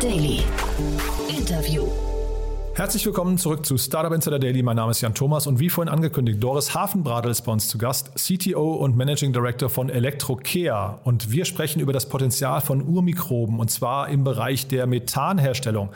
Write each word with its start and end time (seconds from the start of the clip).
Daily. 0.00 0.44
Interview. 1.28 1.82
Herzlich 2.74 3.04
willkommen 3.04 3.36
zurück 3.36 3.66
zu 3.66 3.76
Startup 3.76 4.12
Insider 4.12 4.38
Daily. 4.38 4.62
Mein 4.62 4.76
Name 4.76 4.92
ist 4.92 5.00
Jan 5.00 5.12
Thomas 5.12 5.48
und 5.48 5.58
wie 5.58 5.68
vorhin 5.68 5.92
angekündigt, 5.92 6.40
Doris 6.40 6.72
Hafenbradl 6.72 7.30
ist 7.30 7.42
bei 7.42 7.50
uns 7.50 7.66
zu 7.66 7.78
Gast, 7.78 8.12
CTO 8.14 8.74
und 8.74 8.96
Managing 8.96 9.32
Director 9.32 9.68
von 9.68 9.90
Electrokea. 9.90 11.00
Und 11.02 11.32
wir 11.32 11.44
sprechen 11.44 11.80
über 11.80 11.92
das 11.92 12.08
Potenzial 12.08 12.60
von 12.60 12.82
Urmikroben 12.82 13.58
und 13.58 13.72
zwar 13.72 14.08
im 14.08 14.22
Bereich 14.22 14.68
der 14.68 14.86
Methanherstellung. 14.86 15.90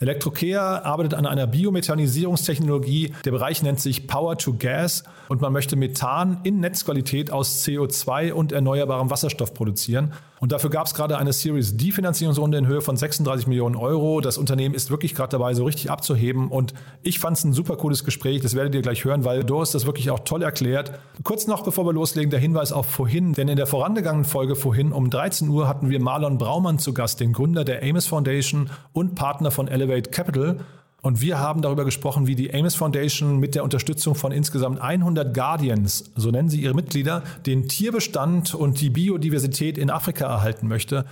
Electrokea 0.00 0.82
arbeitet 0.82 1.14
an 1.14 1.24
einer 1.24 1.46
Biomethanisierungstechnologie. 1.46 3.12
Der 3.24 3.30
Bereich 3.30 3.62
nennt 3.62 3.78
sich 3.78 4.08
Power 4.08 4.36
to 4.36 4.54
Gas 4.58 5.04
und 5.28 5.40
man 5.40 5.52
möchte 5.52 5.76
Methan 5.76 6.40
in 6.42 6.60
Netzqualität 6.60 7.30
aus 7.30 7.64
CO2 7.64 8.32
und 8.32 8.50
erneuerbarem 8.50 9.10
Wasserstoff 9.10 9.54
produzieren. 9.54 10.12
Und 10.44 10.52
dafür 10.52 10.68
gab 10.68 10.86
es 10.86 10.92
gerade 10.92 11.16
eine 11.16 11.32
Series 11.32 11.78
D 11.78 11.90
Finanzierungsrunde 11.90 12.58
in 12.58 12.66
Höhe 12.66 12.82
von 12.82 12.98
36 12.98 13.46
Millionen 13.46 13.76
Euro. 13.76 14.20
Das 14.20 14.36
Unternehmen 14.36 14.74
ist 14.74 14.90
wirklich 14.90 15.14
gerade 15.14 15.30
dabei, 15.30 15.54
so 15.54 15.64
richtig 15.64 15.90
abzuheben. 15.90 16.48
Und 16.48 16.74
ich 17.02 17.18
fand 17.18 17.38
es 17.38 17.44
ein 17.44 17.54
super 17.54 17.78
cooles 17.78 18.04
Gespräch. 18.04 18.42
Das 18.42 18.54
werdet 18.54 18.74
ihr 18.74 18.82
gleich 18.82 19.06
hören, 19.06 19.24
weil 19.24 19.42
Doris 19.42 19.70
das 19.70 19.86
wirklich 19.86 20.10
auch 20.10 20.18
toll 20.18 20.42
erklärt. 20.42 20.98
Kurz 21.22 21.46
noch, 21.46 21.62
bevor 21.62 21.86
wir 21.86 21.94
loslegen, 21.94 22.28
der 22.28 22.40
Hinweis 22.40 22.72
auf 22.72 22.84
vorhin. 22.84 23.32
Denn 23.32 23.48
in 23.48 23.56
der 23.56 23.66
vorangegangenen 23.66 24.26
Folge 24.26 24.54
vorhin 24.54 24.92
um 24.92 25.08
13 25.08 25.48
Uhr 25.48 25.66
hatten 25.66 25.88
wir 25.88 25.98
Marlon 25.98 26.36
Braumann 26.36 26.78
zu 26.78 26.92
Gast, 26.92 27.20
den 27.20 27.32
Gründer 27.32 27.64
der 27.64 27.82
Amos 27.82 28.06
Foundation 28.06 28.68
und 28.92 29.14
Partner 29.14 29.50
von 29.50 29.66
Elevate 29.66 30.10
Capital. 30.10 30.58
Und 31.04 31.20
wir 31.20 31.38
haben 31.38 31.60
darüber 31.60 31.84
gesprochen, 31.84 32.26
wie 32.26 32.34
die 32.34 32.54
Amos 32.54 32.76
Foundation 32.76 33.38
mit 33.38 33.54
der 33.54 33.62
Unterstützung 33.62 34.14
von 34.14 34.32
insgesamt 34.32 34.80
100 34.80 35.34
Guardians, 35.34 36.10
so 36.16 36.30
nennen 36.30 36.48
sie 36.48 36.62
ihre 36.62 36.72
Mitglieder, 36.72 37.22
den 37.44 37.68
Tierbestand 37.68 38.54
und 38.54 38.80
die 38.80 38.88
Biodiversität 38.88 39.76
in 39.76 39.90
Afrika 39.90 40.24
erhalten 40.24 40.66
möchte. 40.66 41.04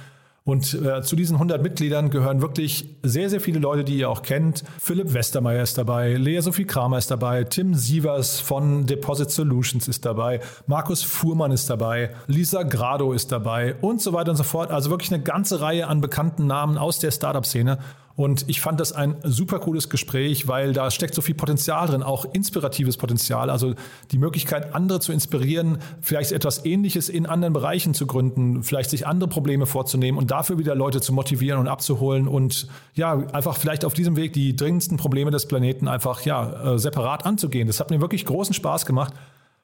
Und 0.44 0.72
äh, 0.72 1.02
zu 1.02 1.14
diesen 1.14 1.36
100 1.36 1.62
Mitgliedern 1.62 2.08
gehören 2.08 2.40
wirklich 2.40 2.88
sehr, 3.02 3.28
sehr 3.28 3.40
viele 3.42 3.58
Leute, 3.58 3.84
die 3.84 3.98
ihr 3.98 4.08
auch 4.08 4.22
kennt. 4.22 4.64
Philipp 4.80 5.12
Westermeier 5.12 5.62
ist 5.62 5.76
dabei, 5.76 6.14
Lea 6.14 6.40
Sophie 6.40 6.64
Kramer 6.64 6.96
ist 6.96 7.10
dabei, 7.10 7.44
Tim 7.44 7.74
Sievers 7.74 8.40
von 8.40 8.86
Deposit 8.86 9.30
Solutions 9.30 9.88
ist 9.88 10.06
dabei, 10.06 10.40
Markus 10.66 11.02
Fuhrmann 11.02 11.52
ist 11.52 11.68
dabei, 11.68 12.14
Lisa 12.28 12.62
Grado 12.62 13.12
ist 13.12 13.30
dabei 13.30 13.76
und 13.82 14.00
so 14.00 14.14
weiter 14.14 14.30
und 14.30 14.38
so 14.38 14.42
fort. 14.42 14.70
Also 14.70 14.88
wirklich 14.88 15.12
eine 15.12 15.22
ganze 15.22 15.60
Reihe 15.60 15.86
an 15.86 16.00
bekannten 16.00 16.46
Namen 16.46 16.78
aus 16.78 16.98
der 16.98 17.10
Startup-Szene. 17.10 17.78
Und 18.14 18.48
ich 18.48 18.60
fand 18.60 18.78
das 18.78 18.92
ein 18.92 19.16
super 19.22 19.58
cooles 19.58 19.88
Gespräch, 19.88 20.46
weil 20.46 20.72
da 20.72 20.90
steckt 20.90 21.14
so 21.14 21.22
viel 21.22 21.34
Potenzial 21.34 21.86
drin, 21.86 22.02
auch 22.02 22.26
inspiratives 22.32 22.96
Potenzial. 22.96 23.48
Also 23.48 23.74
die 24.10 24.18
Möglichkeit, 24.18 24.74
andere 24.74 25.00
zu 25.00 25.12
inspirieren, 25.12 25.78
vielleicht 26.00 26.32
etwas 26.32 26.64
Ähnliches 26.64 27.08
in 27.08 27.26
anderen 27.26 27.54
Bereichen 27.54 27.94
zu 27.94 28.06
gründen, 28.06 28.62
vielleicht 28.62 28.90
sich 28.90 29.06
andere 29.06 29.28
Probleme 29.28 29.66
vorzunehmen 29.66 30.18
und 30.18 30.30
dafür 30.30 30.58
wieder 30.58 30.74
Leute 30.74 31.00
zu 31.00 31.12
motivieren 31.12 31.58
und 31.58 31.68
abzuholen 31.68 32.28
und 32.28 32.66
ja, 32.94 33.14
einfach 33.32 33.56
vielleicht 33.56 33.84
auf 33.84 33.94
diesem 33.94 34.16
Weg 34.16 34.32
die 34.34 34.54
dringendsten 34.54 34.98
Probleme 34.98 35.30
des 35.30 35.46
Planeten 35.46 35.88
einfach 35.88 36.22
ja, 36.22 36.74
äh, 36.74 36.78
separat 36.78 37.24
anzugehen. 37.24 37.66
Das 37.66 37.80
hat 37.80 37.90
mir 37.90 38.00
wirklich 38.00 38.26
großen 38.26 38.54
Spaß 38.54 38.84
gemacht. 38.84 39.14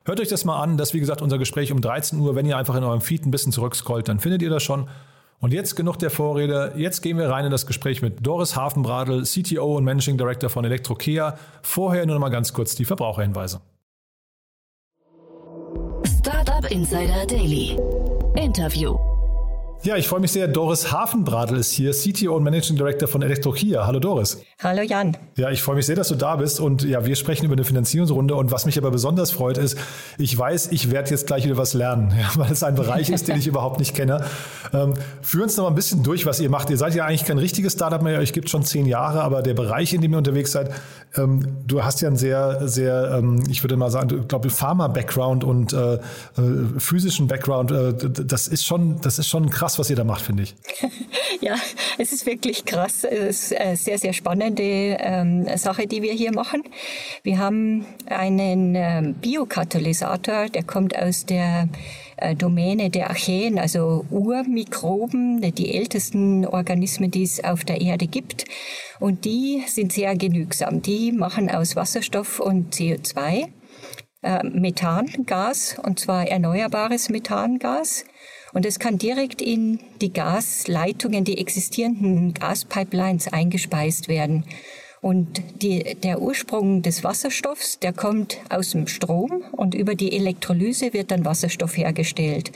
Hört 0.04 0.20
euch 0.20 0.28
das 0.28 0.46
mal 0.46 0.62
an. 0.62 0.78
Das 0.78 0.88
ist 0.88 0.94
wie 0.94 1.00
gesagt 1.00 1.20
unser 1.20 1.36
Gespräch 1.36 1.70
um 1.70 1.82
13 1.82 2.18
Uhr. 2.18 2.34
Wenn 2.34 2.46
ihr 2.46 2.56
einfach 2.56 2.74
in 2.76 2.84
eurem 2.84 3.02
Feed 3.02 3.26
ein 3.26 3.30
bisschen 3.30 3.52
zurückscrollt, 3.52 4.08
dann 4.08 4.20
findet 4.20 4.40
ihr 4.40 4.48
das 4.48 4.62
schon. 4.62 4.88
Und 5.40 5.52
jetzt 5.52 5.76
genug 5.76 5.98
der 5.98 6.10
Vorrede. 6.10 6.72
Jetzt 6.76 7.00
gehen 7.00 7.16
wir 7.16 7.28
rein 7.30 7.44
in 7.44 7.50
das 7.50 7.66
Gespräch 7.66 8.02
mit 8.02 8.26
Doris 8.26 8.56
Hafenbradl, 8.56 9.22
CTO 9.22 9.76
und 9.76 9.84
Managing 9.84 10.18
Director 10.18 10.50
von 10.50 10.64
Electrokea. 10.64 11.38
Vorher 11.62 12.06
nur 12.06 12.16
noch 12.16 12.20
mal 12.20 12.28
ganz 12.30 12.52
kurz 12.52 12.74
die 12.74 12.84
Verbraucherhinweise. 12.84 13.60
Startup 16.04 16.68
Insider 16.70 17.26
Daily. 17.26 17.78
Interview. 18.34 18.98
Ja, 19.84 19.96
ich 19.96 20.08
freue 20.08 20.18
mich 20.18 20.32
sehr. 20.32 20.48
Doris 20.48 20.90
Hafenbradl 20.90 21.56
ist 21.56 21.70
hier, 21.70 21.92
CTO 21.92 22.34
und 22.34 22.42
Managing 22.42 22.76
Director 22.76 23.08
von 23.08 23.22
Electrokia. 23.22 23.86
Hallo 23.86 24.00
Doris. 24.00 24.42
Hallo 24.60 24.82
Jan. 24.82 25.16
Ja, 25.36 25.50
ich 25.50 25.62
freue 25.62 25.76
mich 25.76 25.86
sehr, 25.86 25.94
dass 25.94 26.08
du 26.08 26.16
da 26.16 26.34
bist 26.34 26.58
und 26.58 26.82
ja, 26.82 27.06
wir 27.06 27.14
sprechen 27.14 27.44
über 27.44 27.54
eine 27.54 27.62
Finanzierungsrunde 27.62 28.34
und 28.34 28.50
was 28.50 28.66
mich 28.66 28.76
aber 28.76 28.90
besonders 28.90 29.30
freut 29.30 29.56
ist, 29.56 29.78
ich 30.18 30.36
weiß, 30.36 30.72
ich 30.72 30.90
werde 30.90 31.10
jetzt 31.10 31.28
gleich 31.28 31.44
wieder 31.44 31.56
was 31.56 31.74
lernen, 31.74 32.12
ja, 32.20 32.28
weil 32.34 32.50
es 32.50 32.64
ein 32.64 32.74
Bereich 32.74 33.08
ist, 33.08 33.28
den 33.28 33.38
ich 33.38 33.46
überhaupt 33.46 33.78
nicht 33.78 33.94
kenne. 33.94 34.24
Ähm, 34.74 34.94
führ 35.22 35.44
uns 35.44 35.56
noch 35.56 35.62
mal 35.62 35.70
ein 35.70 35.76
bisschen 35.76 36.02
durch, 36.02 36.26
was 36.26 36.40
ihr 36.40 36.50
macht. 36.50 36.70
Ihr 36.70 36.76
seid 36.76 36.96
ja 36.96 37.04
eigentlich 37.06 37.24
kein 37.24 37.38
richtiges 37.38 37.74
Startup 37.74 38.02
mehr, 38.02 38.18
euch 38.18 38.32
gibt 38.32 38.50
schon 38.50 38.64
zehn 38.64 38.84
Jahre, 38.84 39.22
aber 39.22 39.42
der 39.42 39.54
Bereich, 39.54 39.94
in 39.94 40.00
dem 40.00 40.10
ihr 40.10 40.18
unterwegs 40.18 40.50
seid, 40.50 40.72
ähm, 41.16 41.56
du 41.68 41.84
hast 41.84 42.00
ja 42.00 42.08
einen 42.08 42.16
sehr, 42.16 42.66
sehr, 42.66 43.16
ähm, 43.16 43.44
ich 43.48 43.62
würde 43.62 43.76
mal 43.76 43.92
sagen, 43.92 44.22
ich 44.22 44.28
glaube, 44.28 44.50
Pharma-Background 44.50 45.44
und 45.44 45.72
äh, 45.72 45.94
äh, 45.94 46.00
physischen 46.78 47.28
Background. 47.28 47.70
Äh, 47.70 47.94
das 47.94 48.48
ist 48.48 48.66
schon, 48.66 49.00
das 49.02 49.20
ist 49.20 49.28
schon 49.28 49.48
krass 49.50 49.67
krass, 49.68 49.78
was 49.78 49.90
ihr 49.90 49.96
da 49.96 50.04
macht, 50.04 50.22
finde 50.22 50.44
ich. 50.44 50.54
ja, 51.42 51.54
es 51.98 52.12
ist 52.12 52.24
wirklich 52.24 52.64
krass. 52.64 53.04
Es 53.04 53.50
ist 53.50 53.54
eine 53.54 53.76
sehr, 53.76 53.98
sehr 53.98 54.14
spannende 54.14 54.62
ähm, 54.62 55.46
Sache, 55.58 55.86
die 55.86 56.00
wir 56.00 56.14
hier 56.14 56.32
machen. 56.32 56.62
Wir 57.22 57.38
haben 57.38 57.84
einen 58.06 58.74
ähm, 58.74 59.14
Biokatalysator, 59.14 60.48
der 60.48 60.62
kommt 60.62 60.96
aus 60.96 61.26
der 61.26 61.68
äh, 62.16 62.34
Domäne 62.34 62.88
der 62.88 63.10
Archäen, 63.10 63.58
also 63.58 64.06
Urmikroben, 64.08 65.42
die 65.54 65.74
ältesten 65.74 66.46
Organismen, 66.46 67.10
die 67.10 67.24
es 67.24 67.44
auf 67.44 67.64
der 67.64 67.82
Erde 67.82 68.06
gibt. 68.06 68.46
Und 69.00 69.26
die 69.26 69.64
sind 69.66 69.92
sehr 69.92 70.16
genügsam. 70.16 70.80
Die 70.80 71.12
machen 71.12 71.50
aus 71.50 71.76
Wasserstoff 71.76 72.40
und 72.40 72.74
CO2 72.74 73.48
äh, 74.22 74.42
Methangas, 74.44 75.78
und 75.82 76.00
zwar 76.00 76.26
erneuerbares 76.26 77.10
Methangas. 77.10 78.06
Und 78.52 78.64
es 78.64 78.78
kann 78.78 78.98
direkt 78.98 79.42
in 79.42 79.80
die 80.00 80.12
Gasleitungen, 80.12 81.24
die 81.24 81.38
existierenden 81.38 82.34
Gaspipelines 82.34 83.28
eingespeist 83.32 84.08
werden. 84.08 84.44
Und 85.00 85.42
die, 85.62 85.96
der 86.02 86.20
Ursprung 86.20 86.82
des 86.82 87.04
Wasserstoffs, 87.04 87.78
der 87.78 87.92
kommt 87.92 88.38
aus 88.48 88.70
dem 88.70 88.88
Strom 88.88 89.44
und 89.52 89.74
über 89.74 89.94
die 89.94 90.12
Elektrolyse 90.16 90.92
wird 90.92 91.10
dann 91.10 91.24
Wasserstoff 91.24 91.76
hergestellt. 91.76 92.50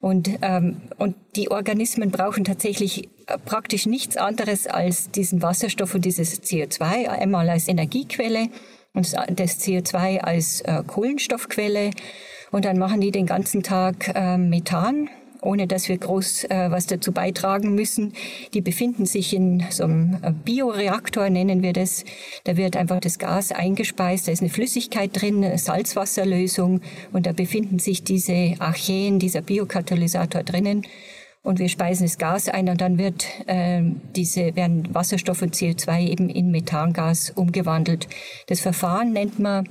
Und, 0.00 0.30
ähm, 0.42 0.80
und 0.96 1.16
die 1.34 1.50
Organismen 1.50 2.10
brauchen 2.10 2.44
tatsächlich 2.44 3.08
äh, 3.26 3.36
praktisch 3.44 3.84
nichts 3.84 4.16
anderes 4.16 4.66
als 4.68 5.10
diesen 5.10 5.42
Wasserstoff 5.42 5.94
und 5.94 6.04
dieses 6.04 6.40
CO2, 6.42 7.08
einmal 7.08 7.50
als 7.50 7.66
Energiequelle 7.66 8.48
und 8.94 9.12
das 9.12 9.60
CO2 9.60 10.18
als 10.20 10.60
äh, 10.60 10.82
Kohlenstoffquelle. 10.86 11.90
Und 12.50 12.64
dann 12.64 12.78
machen 12.78 13.00
die 13.00 13.10
den 13.10 13.26
ganzen 13.26 13.62
Tag 13.62 14.12
äh, 14.14 14.38
Methan, 14.38 15.08
ohne 15.40 15.66
dass 15.66 15.88
wir 15.88 15.98
groß 15.98 16.44
äh, 16.44 16.70
was 16.70 16.86
dazu 16.86 17.12
beitragen 17.12 17.74
müssen. 17.74 18.12
Die 18.54 18.60
befinden 18.60 19.06
sich 19.06 19.34
in 19.34 19.64
so 19.70 19.84
einem 19.84 20.18
äh, 20.22 20.32
Bioreaktor, 20.32 21.30
nennen 21.30 21.62
wir 21.62 21.72
das. 21.72 22.04
Da 22.44 22.56
wird 22.56 22.76
einfach 22.76 23.00
das 23.00 23.18
Gas 23.18 23.52
eingespeist, 23.52 24.28
da 24.28 24.32
ist 24.32 24.40
eine 24.40 24.50
Flüssigkeit 24.50 25.10
drin, 25.12 25.44
eine 25.44 25.58
Salzwasserlösung 25.58 26.80
und 27.12 27.26
da 27.26 27.32
befinden 27.32 27.78
sich 27.78 28.04
diese 28.04 28.54
Archeen, 28.58 29.18
dieser 29.18 29.42
Biokatalysator 29.42 30.42
drinnen. 30.42 30.82
Und 31.42 31.60
wir 31.60 31.68
speisen 31.68 32.04
das 32.04 32.18
Gas 32.18 32.48
ein 32.48 32.68
und 32.68 32.80
dann 32.80 32.98
wird 32.98 33.24
äh, 33.46 33.82
diese 34.16 34.56
werden 34.56 34.92
Wasserstoff 34.92 35.40
und 35.40 35.54
CO2 35.54 36.08
eben 36.08 36.28
in 36.28 36.50
Methangas 36.50 37.30
umgewandelt. 37.30 38.08
Das 38.48 38.60
Verfahren 38.60 39.12
nennt 39.12 39.38
man 39.38 39.68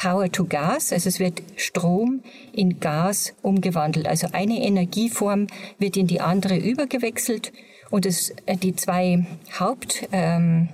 Power 0.00 0.32
to 0.32 0.46
Gas, 0.46 0.92
also 0.92 1.08
es 1.08 1.20
wird 1.20 1.42
Strom 1.56 2.22
in 2.52 2.80
Gas 2.80 3.34
umgewandelt. 3.42 4.06
Also 4.06 4.28
eine 4.32 4.64
Energieform 4.64 5.46
wird 5.78 5.96
in 5.98 6.06
die 6.06 6.22
andere 6.22 6.56
übergewechselt. 6.56 7.52
Und 7.90 8.06
es, 8.06 8.30
äh, 8.46 8.56
die 8.56 8.74
zwei 8.74 9.26
Haupt 9.58 10.08
ähm, 10.12 10.70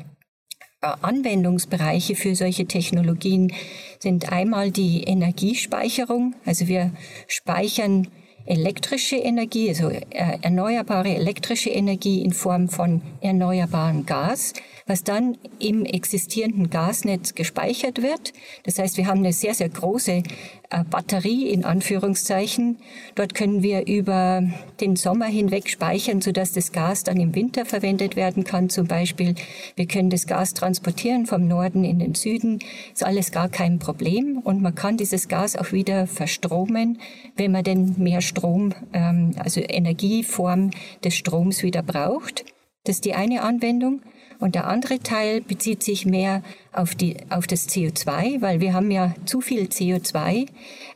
äh, 0.81 0.89
Anwendungsbereiche 1.03 2.15
für 2.15 2.37
solche 2.37 2.67
Technologien 2.67 3.53
sind 3.99 4.31
einmal 4.31 4.71
die 4.71 5.03
Energiespeicherung, 5.03 6.35
also 6.45 6.69
wir 6.69 6.93
speichern 7.27 8.09
elektrische 8.45 9.17
Energie, 9.17 9.71
also 9.71 9.89
äh, 9.89 10.05
erneuerbare 10.41 11.09
elektrische 11.09 11.71
Energie 11.71 12.23
in 12.23 12.33
Form 12.33 12.69
von 12.69 13.03
erneuerbarem 13.21 14.07
Gas 14.07 14.53
was 14.87 15.03
dann 15.03 15.37
im 15.59 15.85
existierenden 15.85 16.71
Gasnetz 16.71 17.35
gespeichert 17.35 18.03
wird. 18.03 18.33
Das 18.65 18.79
heißt, 18.79 18.97
wir 18.97 19.07
haben 19.07 19.19
eine 19.19 19.33
sehr, 19.33 19.55
sehr 19.55 19.69
große 19.69 20.23
äh, 20.71 20.85
Batterie 20.89 21.49
in 21.51 21.65
Anführungszeichen. 21.65 22.79
Dort 23.17 23.35
können 23.35 23.63
wir 23.63 23.87
über 23.87 24.43
den 24.81 24.97
Sommer 24.97 25.27
hinweg 25.27 25.69
speichern, 25.69 26.21
sodass 26.21 26.53
das 26.53 26.73
Gas 26.73 27.05
dann 27.05 27.19
im 27.19 27.35
Winter 27.35 27.67
verwendet 27.67 28.17
werden 28.17 28.45
kann. 28.45 28.69
Zum 28.69 28.87
Beispiel, 28.87 29.35
wir 29.75 29.87
können 29.87 30.11
das 30.11 30.27
Gas 30.27 30.55
transportieren 30.55 31.27
vom 31.27 31.49
Norden 31.49 31.85
in 31.85 31.99
den 31.99 32.15
Süden. 32.15 32.61
Ist 32.93 33.05
alles 33.05 33.33
gar 33.33 33.49
kein 33.49 33.79
Problem. 33.79 34.39
Und 34.39 34.63
man 34.63 34.75
kann 34.75 34.97
dieses 34.97 35.29
Gas 35.29 35.57
auch 35.57 35.73
wieder 35.73 36.07
verstromen, 36.07 36.99
wenn 37.37 37.53
man 37.53 37.65
denn 37.65 37.95
mehr 37.99 38.21
Strom, 38.21 38.73
ähm, 38.93 39.35
also 39.39 39.61
Energieform 39.61 40.71
des 41.03 41.15
Stroms 41.15 41.63
wieder 41.63 41.83
braucht. 41.83 42.45
Das 42.87 42.97
ist 42.97 43.05
die 43.05 43.15
eine 43.15 43.43
Anwendung. 43.43 44.01
Und 44.39 44.55
der 44.55 44.67
andere 44.67 44.99
Teil 45.01 45.41
bezieht 45.41 45.83
sich 45.83 46.05
mehr 46.05 46.43
auf, 46.73 46.95
die, 46.95 47.17
auf 47.31 47.47
das 47.47 47.69
CO2, 47.69 48.43
weil 48.43 48.61
wir 48.61 48.75
haben 48.75 48.91
ja 48.91 49.15
zu 49.25 49.41
viel 49.41 49.65
CO2, 49.65 50.47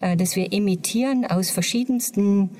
äh, 0.00 0.16
das 0.16 0.36
wir 0.36 0.52
emittieren 0.52 1.24
aus 1.24 1.50
verschiedensten 1.50 2.50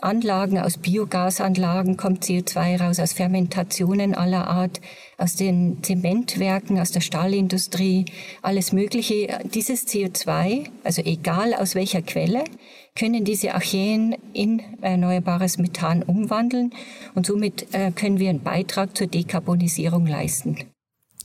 Anlagen, 0.00 0.58
aus 0.58 0.78
Biogasanlagen 0.78 1.96
kommt 1.96 2.24
CO2 2.24 2.80
raus, 2.80 2.98
aus 2.98 3.12
Fermentationen 3.12 4.14
aller 4.14 4.48
Art, 4.48 4.80
aus 5.18 5.36
den 5.36 5.82
Zementwerken, 5.82 6.80
aus 6.80 6.90
der 6.90 7.00
Stahlindustrie, 7.00 8.06
alles 8.42 8.72
Mögliche. 8.72 9.38
Dieses 9.54 9.86
CO2, 9.86 10.70
also 10.82 11.02
egal 11.02 11.54
aus 11.54 11.74
welcher 11.74 12.02
Quelle, 12.02 12.44
können 12.96 13.24
diese 13.24 13.54
Archäen 13.54 14.16
in 14.32 14.60
erneuerbares 14.80 15.58
Methan 15.58 16.02
umwandeln 16.02 16.72
und 17.14 17.26
somit 17.26 17.72
äh, 17.72 17.92
können 17.92 18.18
wir 18.18 18.30
einen 18.30 18.42
Beitrag 18.42 18.96
zur 18.96 19.06
Dekarbonisierung 19.06 20.06
leisten. 20.06 20.71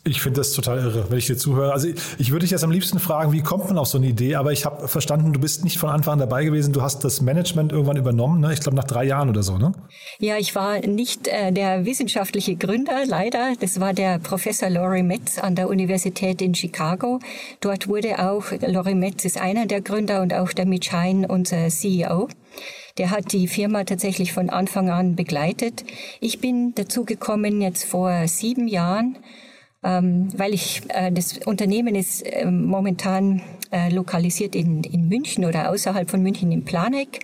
Ich 0.08 0.22
finde 0.22 0.40
das 0.40 0.54
total 0.54 0.80
irre, 0.80 1.10
wenn 1.10 1.18
ich 1.18 1.26
dir 1.26 1.38
zuhöre. 1.38 1.74
Also 1.74 1.90
ich 2.18 2.32
würde 2.32 2.44
dich 2.44 2.52
jetzt 2.52 2.64
am 2.64 2.72
liebsten 2.72 2.98
fragen, 3.00 3.34
wie 3.34 3.42
kommt 3.42 3.68
man 3.68 3.78
auf 3.78 3.88
so 3.88 3.98
eine 3.98 4.08
Idee? 4.08 4.36
Aber 4.36 4.54
ich 4.54 4.66
habe 4.66 4.88
verstanden, 4.88 5.34
du 5.34 5.40
bist 5.40 5.66
nicht 5.66 5.78
von 5.78 5.90
Anfang 5.90 6.14
an 6.14 6.20
dabei 6.20 6.46
gewesen. 6.46 6.72
Du 6.72 6.82
hast 6.82 7.04
das 7.04 7.20
Management 7.22 7.74
irgendwann 7.74 7.98
übernommen, 7.98 8.40
ne? 8.40 8.54
ich 8.54 8.62
glaube 8.62 8.78
nach 8.78 8.86
drei 8.86 9.04
Jahren 9.04 9.30
oder 9.30 9.44
so, 9.44 9.58
ne? 9.58 9.74
Ja, 10.20 10.38
ich 10.38 10.56
war 10.56 10.80
nicht 10.80 11.28
äh, 11.28 11.52
der 11.52 11.86
wissenschaftliche 11.86 12.56
Gründer, 12.56 13.06
leider. 13.06 13.54
Das 13.60 13.80
war 13.82 13.94
der 13.94 14.20
Professor 14.20 14.70
Laurie 14.70 15.04
Metz 15.04 15.40
an 15.40 15.56
der 15.56 15.68
Universität 15.68 16.42
in 16.42 16.56
Chicago. 16.56 17.20
Dort 17.60 17.90
wurde 17.90 18.20
auch, 18.20 18.46
Laurie 18.62 18.96
Metz 18.96 19.26
ist 19.26 19.40
einer 19.40 19.66
der 19.66 19.82
Gründer 19.82 20.22
und 20.22 20.34
auch 20.34 20.54
der 20.54 20.66
Mitch 20.66 20.92
Hein, 20.94 21.26
unser 21.28 21.68
CEO. 21.68 22.30
Der 22.98 23.12
hat 23.12 23.34
die 23.34 23.48
Firma 23.48 23.84
tatsächlich 23.84 24.34
von 24.34 24.50
Anfang 24.50 24.90
an 24.90 25.16
begleitet. 25.16 25.84
Ich 26.22 26.40
bin 26.40 26.74
dazu 26.76 27.04
gekommen 27.04 27.62
jetzt 27.62 27.84
vor 27.84 28.28
sieben 28.28 28.68
Jahren 28.68 29.18
ähm, 29.84 30.30
weil 30.38 30.54
ich, 30.54 30.82
äh, 30.90 31.12
das 31.12 31.40
Unternehmen 31.46 31.96
ist 31.96 32.22
äh, 32.22 32.46
momentan 32.46 33.42
äh, 33.72 33.90
lokalisiert 33.90 34.56
in, 34.56 34.84
in 34.84 35.08
München 35.08 35.46
oder 35.46 35.70
außerhalb 35.72 36.10
von 36.10 36.22
München 36.22 36.52
in 36.52 36.66
Planegg. 36.66 37.20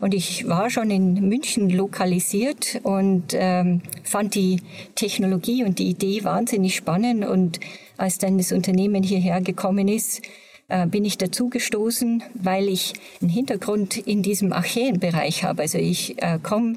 Und 0.00 0.14
ich 0.14 0.46
war 0.46 0.70
schon 0.70 0.90
in 0.90 1.28
München 1.28 1.70
lokalisiert 1.70 2.80
und 2.84 3.32
ähm, 3.32 3.82
fand 4.04 4.36
die 4.36 4.60
Technologie 4.94 5.64
und 5.64 5.80
die 5.80 5.88
Idee 5.88 6.22
wahnsinnig 6.22 6.76
spannend. 6.76 7.24
Und 7.24 7.58
als 7.96 8.18
dann 8.18 8.38
das 8.38 8.52
Unternehmen 8.52 9.02
hierher 9.02 9.40
gekommen 9.40 9.88
ist, 9.88 10.22
äh, 10.68 10.86
bin 10.86 11.04
ich 11.04 11.18
dazu 11.18 11.48
gestoßen, 11.48 12.22
weil 12.34 12.68
ich 12.68 12.92
einen 13.20 13.30
Hintergrund 13.30 13.96
in 13.96 14.22
diesem 14.22 14.52
Archäenbereich 14.52 15.42
habe. 15.44 15.62
Also 15.62 15.78
ich 15.78 16.22
äh, 16.22 16.38
komme 16.42 16.76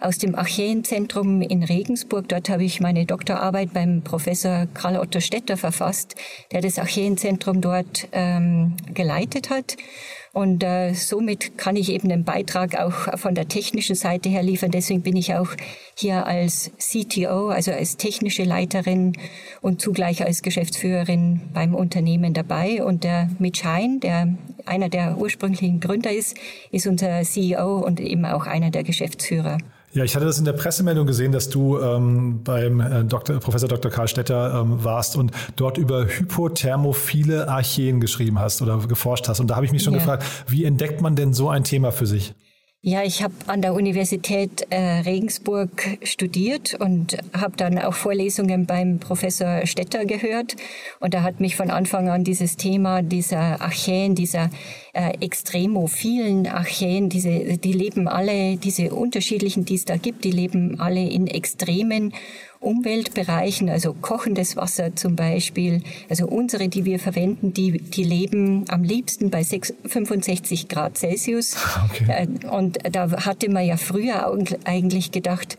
aus 0.00 0.18
dem 0.18 0.34
Archäenzentrum 0.34 1.42
in 1.42 1.62
Regensburg. 1.62 2.28
Dort 2.28 2.48
habe 2.48 2.64
ich 2.64 2.80
meine 2.80 3.06
Doktorarbeit 3.06 3.72
beim 3.72 4.02
Professor 4.02 4.66
Karl 4.74 4.96
Otto 4.96 5.20
Stetter 5.20 5.56
verfasst, 5.56 6.14
der 6.52 6.60
das 6.60 6.78
Archäenzentrum 6.78 7.60
dort 7.60 8.08
ähm, 8.12 8.76
geleitet 8.92 9.50
hat. 9.50 9.76
Und 10.32 10.62
äh, 10.62 10.94
somit 10.94 11.58
kann 11.58 11.74
ich 11.74 11.90
eben 11.90 12.10
einen 12.10 12.24
Beitrag 12.24 12.78
auch 12.78 13.18
von 13.18 13.34
der 13.34 13.48
technischen 13.48 13.96
Seite 13.96 14.28
her 14.28 14.42
liefern. 14.42 14.70
Deswegen 14.70 15.02
bin 15.02 15.16
ich 15.16 15.34
auch 15.34 15.48
hier 15.96 16.26
als 16.26 16.70
CTO, 16.78 17.48
also 17.48 17.72
als 17.72 17.96
technische 17.96 18.44
Leiterin 18.44 19.14
und 19.60 19.80
zugleich 19.80 20.24
als 20.24 20.42
Geschäftsführerin 20.42 21.40
beim 21.52 21.74
Unternehmen 21.74 22.32
dabei. 22.32 22.84
Und 22.84 23.02
der 23.02 23.28
Mitch 23.38 23.64
Hein, 23.64 23.98
der 24.00 24.34
einer 24.66 24.88
der 24.88 25.18
ursprünglichen 25.18 25.80
Gründer 25.80 26.12
ist, 26.12 26.36
ist 26.70 26.86
unser 26.86 27.22
CEO 27.22 27.78
und 27.78 27.98
eben 27.98 28.24
auch 28.24 28.46
einer 28.46 28.70
der 28.70 28.84
Geschäftsführer. 28.84 29.58
Ja, 29.92 30.04
ich 30.04 30.14
hatte 30.14 30.24
das 30.24 30.38
in 30.38 30.44
der 30.44 30.52
Pressemeldung 30.52 31.04
gesehen, 31.06 31.32
dass 31.32 31.48
du 31.48 31.80
ähm, 31.80 32.44
beim 32.44 32.80
äh, 32.80 33.04
Dr., 33.04 33.40
Professor 33.40 33.68
Dr. 33.68 33.90
Karl 33.90 34.06
Stetter 34.06 34.60
ähm, 34.60 34.84
warst 34.84 35.16
und 35.16 35.32
dort 35.56 35.78
über 35.78 36.06
hypothermophile 36.06 37.48
Archeen 37.48 38.00
geschrieben 38.00 38.38
hast 38.38 38.62
oder 38.62 38.78
geforscht 38.78 39.26
hast. 39.28 39.40
Und 39.40 39.48
da 39.48 39.56
habe 39.56 39.66
ich 39.66 39.72
mich 39.72 39.82
schon 39.82 39.94
ja. 39.94 39.98
gefragt, 39.98 40.24
wie 40.46 40.64
entdeckt 40.64 41.00
man 41.00 41.16
denn 41.16 41.34
so 41.34 41.48
ein 41.48 41.64
Thema 41.64 41.90
für 41.90 42.06
sich? 42.06 42.34
Ja, 42.82 43.02
ich 43.02 43.22
habe 43.22 43.34
an 43.46 43.60
der 43.60 43.74
Universität 43.74 44.66
äh, 44.70 45.00
Regensburg 45.00 45.98
studiert 46.02 46.78
und 46.80 47.18
habe 47.34 47.54
dann 47.54 47.78
auch 47.78 47.92
Vorlesungen 47.92 48.64
beim 48.64 48.98
Professor 48.98 49.66
Stetter 49.66 50.06
gehört. 50.06 50.56
Und 50.98 51.12
da 51.12 51.22
hat 51.22 51.40
mich 51.40 51.56
von 51.56 51.68
Anfang 51.68 52.08
an 52.08 52.24
dieses 52.24 52.56
Thema 52.56 53.02
dieser 53.02 53.60
Archäen, 53.60 54.14
dieser 54.14 54.48
äh, 54.94 55.12
extremophilen 55.20 56.46
Archäen, 56.46 57.10
diese, 57.10 57.58
die 57.58 57.74
leben 57.74 58.08
alle, 58.08 58.56
diese 58.56 58.94
unterschiedlichen, 58.94 59.66
die 59.66 59.74
es 59.74 59.84
da 59.84 59.98
gibt, 59.98 60.24
die 60.24 60.30
leben 60.30 60.80
alle 60.80 61.06
in 61.06 61.26
Extremen 61.26 62.14
Umweltbereichen, 62.60 63.70
also 63.70 63.94
kochendes 63.94 64.54
Wasser 64.54 64.94
zum 64.94 65.16
Beispiel, 65.16 65.82
also 66.10 66.26
unsere, 66.26 66.68
die 66.68 66.84
wir 66.84 66.98
verwenden, 66.98 67.54
die, 67.54 67.80
die 67.80 68.04
leben 68.04 68.66
am 68.68 68.82
liebsten 68.82 69.30
bei 69.30 69.42
6, 69.42 69.74
65 69.86 70.68
Grad 70.68 70.98
Celsius. 70.98 71.56
Okay. 71.90 72.06
Äh, 72.08 72.46
und 72.48 72.78
da 72.92 73.10
hatte 73.24 73.50
man 73.50 73.64
ja 73.64 73.76
früher 73.76 74.36
eigentlich 74.64 75.10
gedacht, 75.10 75.56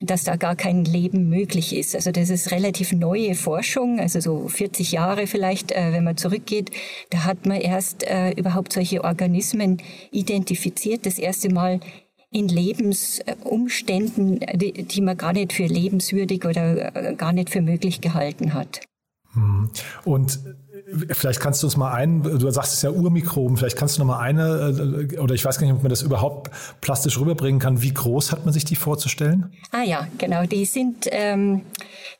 dass 0.00 0.24
da 0.24 0.36
gar 0.36 0.56
kein 0.56 0.84
Leben 0.84 1.28
möglich 1.28 1.76
ist. 1.76 1.94
Also 1.94 2.10
das 2.10 2.30
ist 2.30 2.50
relativ 2.50 2.92
neue 2.92 3.34
Forschung, 3.34 4.00
also 4.00 4.18
so 4.20 4.48
40 4.48 4.92
Jahre 4.92 5.26
vielleicht, 5.26 5.72
äh, 5.72 5.92
wenn 5.92 6.04
man 6.04 6.16
zurückgeht. 6.16 6.70
Da 7.10 7.24
hat 7.24 7.44
man 7.44 7.60
erst 7.60 8.04
äh, 8.04 8.30
überhaupt 8.30 8.72
solche 8.72 9.04
Organismen 9.04 9.82
identifiziert, 10.10 11.04
das 11.04 11.18
erste 11.18 11.52
Mal 11.52 11.80
in 12.32 12.48
Lebensumständen, 12.48 14.40
die, 14.54 14.72
die 14.84 15.00
man 15.00 15.16
gar 15.16 15.32
nicht 15.32 15.52
für 15.52 15.66
lebenswürdig 15.66 16.44
oder 16.44 16.94
äh, 16.94 17.14
gar 17.14 17.32
nicht 17.32 17.50
für 17.50 17.60
möglich 17.60 18.00
gehalten 18.00 18.54
hat. 18.54 18.80
Hm. 19.32 19.70
Und 20.04 20.38
Vielleicht 21.10 21.40
kannst 21.40 21.62
du 21.62 21.66
uns 21.66 21.76
mal 21.76 21.92
ein, 21.92 22.22
du 22.22 22.50
sagst 22.50 22.74
es 22.74 22.82
ja 22.82 22.90
Urmikroben, 22.90 23.56
vielleicht 23.56 23.76
kannst 23.76 23.96
du 23.96 24.00
noch 24.00 24.08
mal 24.08 24.18
eine, 24.18 25.08
äh, 25.12 25.18
oder 25.18 25.34
ich 25.34 25.44
weiß 25.44 25.58
gar 25.58 25.66
nicht, 25.66 25.76
ob 25.76 25.82
man 25.82 25.90
das 25.90 26.02
überhaupt 26.02 26.50
plastisch 26.80 27.18
rüberbringen 27.18 27.60
kann. 27.60 27.82
Wie 27.82 27.94
groß 27.94 28.32
hat 28.32 28.44
man 28.44 28.52
sich 28.52 28.64
die 28.64 28.76
vorzustellen? 28.76 29.52
Ah 29.72 29.82
ja, 29.82 30.08
genau. 30.18 30.44
Die 30.44 30.64
sind, 30.64 31.08
ähm, 31.10 31.62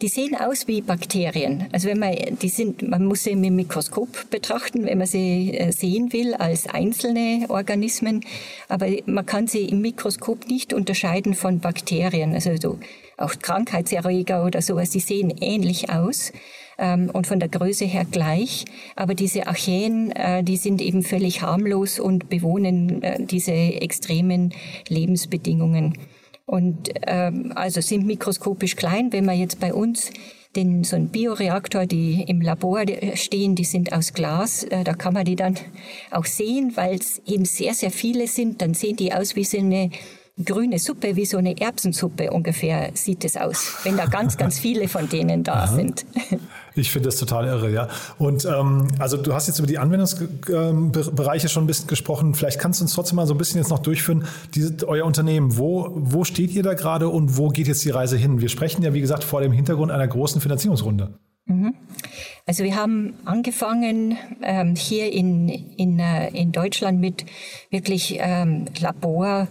die 0.03 0.09
sehen 0.09 0.37
aus 0.37 0.69
wie 0.69 0.81
Bakterien. 0.83 1.69
Also 1.73 1.89
wenn 1.89 1.99
man, 1.99 2.15
die 2.41 2.49
sind, 2.49 2.89
man 2.89 3.05
muss 3.05 3.25
sie 3.25 3.35
mit 3.35 3.47
dem 3.47 3.57
Mikroskop 3.57 4.31
betrachten, 4.31 4.85
wenn 4.87 4.99
man 4.99 5.07
sie 5.07 5.57
äh, 5.57 5.73
sehen 5.73 6.13
will 6.13 6.35
als 6.35 6.69
einzelne 6.69 7.47
Organismen. 7.49 8.25
Aber 8.69 8.87
man 9.07 9.27
kann 9.27 9.47
sie 9.47 9.65
im 9.65 9.81
Mikroskop 9.81 10.47
nicht 10.49 10.73
unterscheiden 10.73 11.35
von 11.35 11.61
Bakterien. 11.61 12.35
Also 12.35 12.57
so, 12.57 12.79
auch 13.17 13.35
Krankheitserreger 13.41 14.45
oder 14.45 14.63
sowas, 14.63 14.91
die 14.91 15.01
sehen 15.01 15.31
ähnlich 15.41 15.91
aus 15.91 16.33
ähm, 16.81 17.11
und 17.13 17.27
von 17.27 17.39
der 17.39 17.49
Größe 17.49 17.85
her 17.85 18.05
gleich. 18.11 18.65
Aber 18.97 19.15
diese 19.15 19.47
Archäen, 19.47 20.11
äh, 20.13 20.43
die 20.43 20.57
sind 20.57 20.81
eben 20.81 21.03
völlig 21.03 21.43
harmlos 21.43 22.01
und 22.01 22.29
bewohnen 22.29 23.03
äh, 23.03 23.25
diese 23.25 23.53
extremen 23.53 24.53
Lebensbedingungen. 24.89 25.99
Und 26.47 26.91
ähm, 27.07 27.53
also 27.55 27.81
sind 27.81 28.07
mikroskopisch 28.07 28.75
klein. 28.75 29.13
Wenn 29.13 29.25
man 29.25 29.39
jetzt 29.39 29.61
bei 29.61 29.73
uns 29.73 30.11
den, 30.57 30.83
so 30.83 30.97
ein 30.97 31.11
Bioreaktor, 31.11 31.87
die 31.87 32.25
im 32.27 32.41
Labor 32.41 32.83
stehen, 33.15 33.55
die 33.55 33.65
sind 33.65 33.93
aus 33.93 34.15
Glas. 34.15 34.65
Äh, 34.65 34.83
da 34.83 34.95
kann 34.95 35.15
man 35.15 35.25
die 35.25 35.37
dann 35.37 35.57
auch 36.11 36.25
sehen, 36.25 36.73
weil 36.75 36.97
es 36.97 37.23
eben 37.27 37.45
sehr, 37.45 37.75
sehr 37.75 37.93
viele 37.93 38.27
sind. 38.27 38.63
Dann 38.63 38.75
sehen 38.75 38.97
die 38.97 39.13
aus 39.13 39.37
wie 39.37 39.45
so 39.45 39.59
eine 39.59 39.91
grüne 40.45 40.79
Suppe, 40.79 41.17
wie 41.17 41.27
so 41.27 41.39
eine 41.39 41.61
Erbsensuppe 41.61 42.31
ungefähr 42.31 42.91
sieht 42.95 43.25
es 43.25 43.37
aus, 43.37 43.75
wenn 43.85 43.97
da 43.97 44.07
ganz, 44.07 44.37
ganz 44.37 44.59
viele 44.59 44.89
von 44.89 45.09
denen 45.09 45.45
da 45.45 45.65
Aha. 45.65 45.75
sind. 45.75 46.05
Ich 46.77 46.93
finde 46.93 47.09
das 47.09 47.17
total 47.17 47.47
irre, 47.47 47.71
ja. 47.71 47.89
Und 48.19 48.45
ähm, 48.45 48.87
also 48.99 49.17
du 49.17 49.35
hast 49.35 49.49
jetzt 49.49 49.59
über 49.59 49.67
die 49.67 49.79
Anwendungsbereiche 49.79 51.49
schon 51.49 51.65
ein 51.65 51.67
bisschen 51.67 51.89
gesprochen. 51.89 52.35
Vielleicht 52.35 52.61
kannst 52.61 52.81
du 52.81 52.85
uns 52.85 52.95
trotzdem 52.95 53.17
mal 53.17 53.27
so 53.27 53.35
ein 53.35 53.39
bisschen 53.39 53.59
jetzt 53.59 53.71
noch 53.71 53.81
durchführen, 53.81 54.25
diese, 54.55 54.87
euer 54.87 55.05
Unternehmen. 55.05 55.59
Wo, 55.59 55.91
wo 55.95 56.25
steht 56.25 56.53
ihr 56.53 56.63
da 56.63 56.75
gerade 56.75 57.09
und 57.09 57.37
wo 57.37 57.49
geht 57.49 57.67
jetzt 57.67 57.85
die 57.85 57.91
Reise 57.91 58.17
hin? 58.17 58.41
Wir 58.41 58.49
sprechen 58.49 58.83
ja, 58.83 58.95
wie 58.95 59.01
gesagt, 59.01 59.25
vor 59.25 59.41
dem 59.41 59.53
Hintergrund 59.53 59.91
einer 59.91 60.07
großen 60.07 60.41
Finanzierungsrunde. 60.41 61.19
Mhm. 61.47 61.75
Also 62.47 62.65
wir 62.65 62.77
haben 62.77 63.15
angefangen 63.25 64.17
ähm, 64.43 64.75
hier 64.77 65.13
in, 65.13 65.49
in, 65.49 65.99
äh, 65.99 66.29
in 66.31 66.53
Deutschland 66.53 67.01
mit 67.01 67.27
wirklich 67.71 68.17
ähm, 68.21 68.67
Labor 68.81 69.49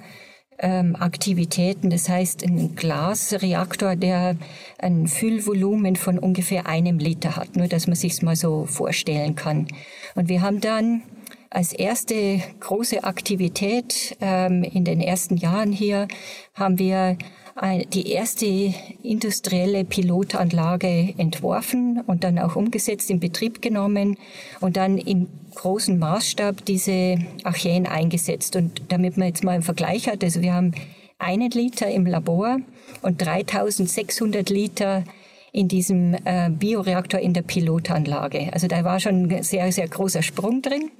ähm, 0.59 0.95
Aktivitäten. 0.95 1.89
Das 1.89 2.09
heißt, 2.09 2.43
ein 2.43 2.75
Glasreaktor, 2.75 3.95
der 3.95 4.35
ein 4.77 5.07
Füllvolumen 5.07 5.95
von 5.95 6.19
ungefähr 6.19 6.67
einem 6.67 6.99
Liter 6.99 7.35
hat, 7.35 7.55
nur 7.55 7.67
dass 7.67 7.87
man 7.87 7.95
sich 7.95 8.21
mal 8.21 8.35
so 8.35 8.65
vorstellen 8.65 9.35
kann. 9.35 9.67
Und 10.15 10.29
wir 10.29 10.41
haben 10.41 10.61
dann 10.61 11.03
als 11.49 11.73
erste 11.73 12.41
große 12.59 13.03
Aktivität 13.03 14.15
ähm, 14.21 14.63
in 14.63 14.83
den 14.83 15.01
ersten 15.01 15.37
Jahren 15.37 15.71
hier 15.71 16.07
haben 16.53 16.77
wir 16.77 17.17
die 17.61 18.11
erste 18.11 18.73
industrielle 19.03 19.83
Pilotanlage 19.83 21.13
entworfen 21.17 22.01
und 22.07 22.23
dann 22.23 22.39
auch 22.39 22.55
umgesetzt, 22.55 23.09
in 23.09 23.19
Betrieb 23.19 23.61
genommen 23.61 24.17
und 24.61 24.77
dann 24.77 24.97
im 24.97 25.27
großen 25.55 25.99
Maßstab 25.99 26.63
diese 26.63 27.17
Archäen 27.43 27.85
eingesetzt. 27.85 28.55
Und 28.55 28.81
damit 28.87 29.17
man 29.17 29.27
jetzt 29.27 29.43
mal 29.43 29.51
einen 29.51 29.63
Vergleich 29.63 30.07
hat, 30.07 30.23
also 30.23 30.41
wir 30.41 30.53
haben 30.53 30.73
einen 31.17 31.51
Liter 31.51 31.89
im 31.89 32.05
Labor 32.05 32.59
und 33.01 33.21
3600 33.21 34.49
Liter 34.49 35.03
in 35.51 35.67
diesem 35.67 36.15
äh, 36.25 36.49
Bioreaktor 36.49 37.19
in 37.19 37.33
der 37.33 37.41
Pilotanlage. 37.41 38.53
Also 38.53 38.67
da 38.67 38.83
war 38.83 38.99
schon 38.99 39.29
ein 39.29 39.43
sehr, 39.43 39.71
sehr 39.71 39.87
großer 39.87 40.21
Sprung 40.21 40.61
drin. 40.61 40.91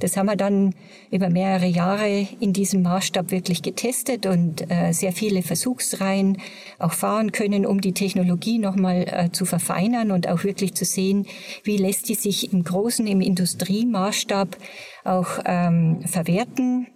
Das 0.00 0.16
haben 0.16 0.26
wir 0.26 0.36
dann 0.36 0.74
über 1.10 1.30
mehrere 1.30 1.66
Jahre 1.66 2.26
in 2.40 2.52
diesem 2.52 2.82
Maßstab 2.82 3.30
wirklich 3.30 3.62
getestet 3.62 4.26
und 4.26 4.70
äh, 4.70 4.92
sehr 4.92 5.12
viele 5.12 5.42
Versuchsreihen 5.42 6.38
auch 6.78 6.92
fahren 6.92 7.30
können, 7.32 7.64
um 7.64 7.80
die 7.80 7.92
Technologie 7.92 8.58
nochmal 8.58 9.06
äh, 9.06 9.30
zu 9.30 9.44
verfeinern 9.44 10.10
und 10.10 10.28
auch 10.28 10.42
wirklich 10.42 10.74
zu 10.74 10.84
sehen, 10.84 11.26
wie 11.62 11.76
lässt 11.76 12.08
die 12.08 12.16
sich 12.16 12.52
im 12.52 12.64
großen, 12.64 13.06
im 13.06 13.20
Industriemaßstab 13.20 14.56
auch 15.04 15.38
ähm, 15.44 16.02
verwerten 16.06 16.88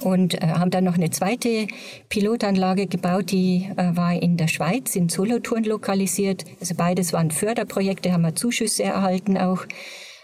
und 0.00 0.34
äh, 0.34 0.46
haben 0.46 0.70
dann 0.70 0.84
noch 0.84 0.94
eine 0.94 1.10
zweite 1.10 1.66
Pilotanlage 2.08 2.86
gebaut, 2.86 3.30
die 3.32 3.68
äh, 3.76 3.96
war 3.96 4.14
in 4.14 4.36
der 4.36 4.48
Schweiz, 4.48 4.94
in 4.96 5.08
Solothurn 5.08 5.64
lokalisiert. 5.64 6.44
Also 6.60 6.74
beides 6.74 7.12
waren 7.12 7.30
Förderprojekte, 7.30 8.12
haben 8.12 8.22
wir 8.22 8.34
Zuschüsse 8.34 8.84
erhalten 8.84 9.36
auch 9.36 9.66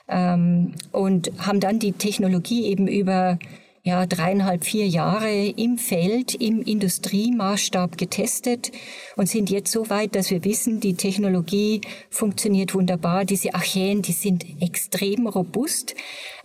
ähm, 0.09 0.73
und 0.93 1.33
haben 1.39 1.61
dann 1.61 1.79
die 1.79 1.93
Technologie 1.93 2.67
eben 2.67 2.87
über 2.87 3.39
ja, 3.85 4.07
dreieinhalb, 4.07 4.65
vier 4.65 4.89
Jahre 4.89 5.31
im 5.31 5.77
Feld, 5.77 6.35
im 6.35 6.63
Industriemaßstab 6.63 7.99
getestet 7.99 8.73
und 9.17 9.29
sind 9.29 9.51
jetzt 9.51 9.71
so 9.71 9.91
weit, 9.91 10.15
dass 10.15 10.31
wir 10.31 10.43
wissen, 10.43 10.81
die 10.81 10.95
Technologie 10.95 11.83
funktioniert 12.09 12.75
wunderbar. 12.75 13.27
Diese 13.27 13.55
Archäen, 13.55 14.01
die 14.01 14.13
sind 14.13 14.47
extrem 14.63 15.27
robust. 15.27 15.95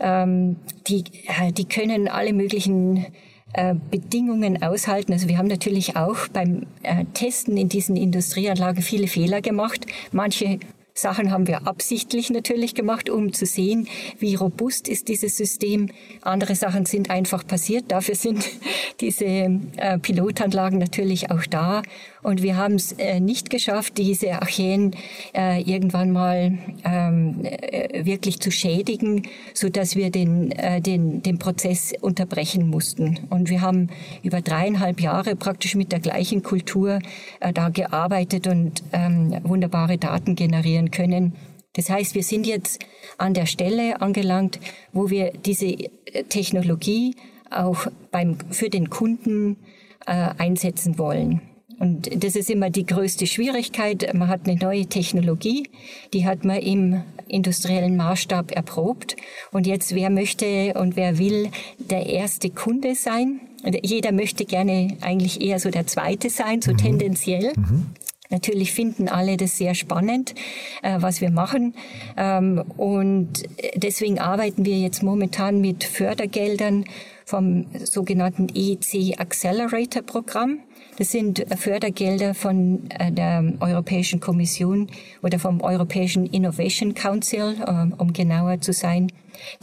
Ähm, 0.01 0.57
die, 0.87 1.05
äh, 1.27 1.53
die 1.53 1.63
können 1.63 2.09
alle 2.09 2.33
möglichen 2.33 3.05
äh, 3.53 3.73
Bedingungen 3.89 4.61
aushalten. 4.61 5.13
Also 5.13 5.29
wir 5.29 5.37
haben 5.37 5.47
natürlich 5.47 5.95
auch 5.95 6.27
beim 6.27 6.65
äh, 6.83 7.05
Testen 7.13 7.55
in 7.55 7.69
diesen 7.69 7.95
Industrieanlagen 7.95 8.83
viele 8.83 9.07
Fehler 9.07 9.39
gemacht. 9.39 9.85
Manche 10.11 10.59
Sachen 10.93 11.31
haben 11.31 11.48
wir 11.48 11.67
absichtlich 11.67 12.29
natürlich 12.29 12.75
gemacht, 12.75 13.10
um 13.10 13.34
zu 13.34 13.46
sehen, 13.46 13.88
wie 14.17 14.36
robust 14.36 14.88
ist 14.88 15.08
dieses 15.08 15.38
System. 15.38 15.89
Andere 16.22 16.55
Sachen 16.55 16.86
sind 16.86 17.10
einfach 17.10 17.46
passiert. 17.46 17.86
Dafür 17.89 18.15
sind 18.15 18.43
diese 19.00 19.25
äh, 19.25 20.00
Pilotanlagen 20.00 20.77
natürlich 20.77 21.31
auch 21.31 21.46
da. 21.46 21.84
Und 22.21 22.43
wir 22.43 22.57
haben 22.57 22.75
es 22.75 22.91
äh, 22.93 23.19
nicht 23.19 23.49
geschafft, 23.49 23.97
diese 23.97 24.41
Archäen 24.41 24.95
äh, 25.33 25.61
irgendwann 25.61 26.11
mal 26.11 26.57
ähm, 26.83 27.39
äh, 27.43 28.05
wirklich 28.05 28.39
zu 28.41 28.51
schädigen, 28.51 29.23
so 29.53 29.69
dass 29.69 29.95
wir 29.95 30.09
den, 30.09 30.51
äh, 30.51 30.81
den, 30.81 31.21
den 31.23 31.39
Prozess 31.39 31.93
unterbrechen 32.01 32.67
mussten. 32.69 33.19
Und 33.29 33.49
wir 33.49 33.61
haben 33.61 33.89
über 34.21 34.41
dreieinhalb 34.41 34.99
Jahre 34.99 35.35
praktisch 35.35 35.75
mit 35.75 35.91
der 35.91 35.99
gleichen 35.99 36.43
Kultur 36.43 36.99
äh, 37.39 37.53
da 37.53 37.69
gearbeitet 37.69 38.47
und 38.47 38.83
ähm, 38.91 39.38
wunderbare 39.43 39.97
Daten 39.97 40.35
generieren 40.35 40.91
können. 40.91 41.35
Das 41.73 41.89
heißt, 41.89 42.15
wir 42.15 42.23
sind 42.23 42.45
jetzt 42.45 42.83
an 43.17 43.33
der 43.33 43.45
Stelle 43.45 44.01
angelangt, 44.01 44.59
wo 44.91 45.09
wir 45.09 45.31
diese 45.45 45.67
äh, 45.67 45.88
Technologie 46.27 47.15
auch 47.49 47.88
beim, 48.11 48.38
für 48.51 48.69
den 48.69 48.89
Kunden 48.89 49.57
einsetzen 50.05 50.97
wollen. 50.97 51.49
Und 51.79 52.24
das 52.24 52.36
ist 52.36 52.50
immer 52.50 52.69
die 52.69 52.86
größte 52.86 53.25
Schwierigkeit. 53.25 54.13
Man 54.13 54.27
hat 54.27 54.41
eine 54.48 54.57
neue 54.57 54.86
Technologie, 54.86 55.69
die 56.13 56.25
hat 56.25 56.43
man 56.43 56.57
im 56.57 57.01
industriellen 57.27 57.95
Maßstab 57.95 58.51
erprobt. 58.51 59.15
Und 59.51 59.65
jetzt, 59.65 59.95
wer 59.95 60.09
möchte 60.09 60.74
und 60.74 60.95
wer 60.95 61.17
will 61.17 61.50
der 61.77 62.05
erste 62.05 62.50
Kunde 62.50 62.95
sein? 62.95 63.39
Jeder 63.83 64.12
möchte 64.12 64.45
gerne 64.45 64.98
eigentlich 65.01 65.41
eher 65.41 65.59
so 65.59 65.69
der 65.69 65.88
zweite 65.88 66.29
sein, 66.29 66.62
so 66.62 66.71
mhm. 66.71 66.77
tendenziell. 66.77 67.53
Mhm. 67.55 67.88
Natürlich 68.31 68.74
finden 68.74 69.07
alle 69.09 69.38
das 69.38 69.57
sehr 69.57 69.74
spannend, 69.74 70.36
äh, 70.83 70.98
was 71.00 71.19
wir 71.19 71.31
machen. 71.31 71.74
Ähm, 72.15 72.63
und 72.77 73.43
deswegen 73.75 74.19
arbeiten 74.19 74.65
wir 74.65 74.77
jetzt 74.77 75.01
momentan 75.01 75.62
mit 75.62 75.83
Fördergeldern 75.83 76.86
vom 77.25 77.65
sogenannten 77.83 78.48
EC 78.53 79.19
Accelerator 79.19 80.03
Programm. 80.03 80.59
Das 81.00 81.12
sind 81.12 81.46
Fördergelder 81.56 82.34
von 82.34 82.89
äh, 82.89 83.10
der 83.10 83.53
Europäischen 83.62 84.20
Kommission 84.20 84.89
oder 85.24 85.39
vom 85.39 85.62
Europäischen 85.62 86.25
Innovation 86.25 86.94
Council, 86.94 87.56
äh, 87.65 88.01
um 88.01 88.12
genauer 88.12 88.60
zu 88.60 88.74
sein, 88.74 89.10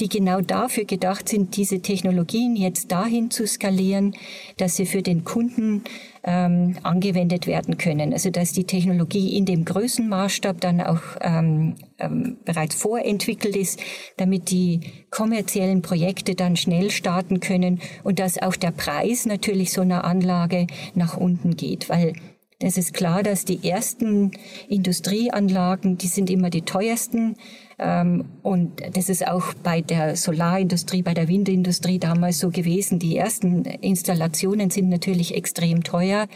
die 0.01 0.09
genau 0.09 0.41
dafür 0.41 0.87
gedacht 0.87 1.29
sind, 1.29 1.55
diese 1.59 1.83
Technologien 1.83 2.57
jetzt 2.57 2.91
dahin 2.91 3.31
zu 3.31 3.47
skalieren, 3.47 4.17
dass 4.57 4.77
sie 4.77 4.87
für 4.87 5.03
den 5.03 5.25
Kunden 5.25 5.85
ähm, 6.27 6.77
angewendet 6.83 7.47
werden 7.47 7.79
können. 7.79 8.13
Also 8.13 8.31
dass 8.31 8.53
die 8.53 8.65
Technologie 8.65 9.37
in 9.37 9.47
dem 9.47 9.65
Größenmaßstab 9.65 10.61
dann 10.61 10.81
auch 10.81 11.01
ähm, 11.21 11.77
ähm, 11.99 12.37
bereits 12.45 12.75
vorentwickelt 12.75 13.57
ist, 13.57 13.81
damit 14.17 14.51
die 14.51 14.81
kommerziellen 15.11 15.83
Projekte 15.83 16.35
dann 16.35 16.57
schnell 16.57 16.91
starten 16.91 17.41
können 17.41 17.81
und 18.03 18.19
dass 18.19 18.43
auch 18.43 18.57
der 18.57 18.73
Preis 18.73 19.25
natürlich 19.25 19.73
so 19.73 19.81
einer 19.81 20.05
Anlage 20.05 20.67
nach 20.95 21.17
unten 21.17 21.57
geht, 21.57 21.89
weil 21.89 22.15
es 22.59 22.79
ist 22.79 22.95
klar, 22.95 23.23
dass 23.23 23.45
die 23.45 23.69
ersten 23.69 24.31
Industrieanlagen, 24.69 25.99
die 25.99 26.07
sind 26.07 26.31
immer 26.31 26.49
die 26.49 26.63
teuersten. 26.63 27.37
Ähm, 27.79 28.25
und 28.43 28.81
das 28.97 29.09
ist 29.09 29.27
auch 29.27 29.55
bei 29.63 29.81
der 29.81 30.17
Solarindustrie, 30.17 31.03
bei 31.03 31.15
der 31.15 31.29
Windindustrie 31.29 31.99
damals 31.99 32.39
so 32.39 32.51
gewesen. 32.51 32.99
Die 32.99 33.17
ersten 33.17 33.65
Installationen 33.65 34.71
sind 34.71 34.89
natürlich 34.89 35.35
extrem 35.35 35.85
teuer. 35.85 36.27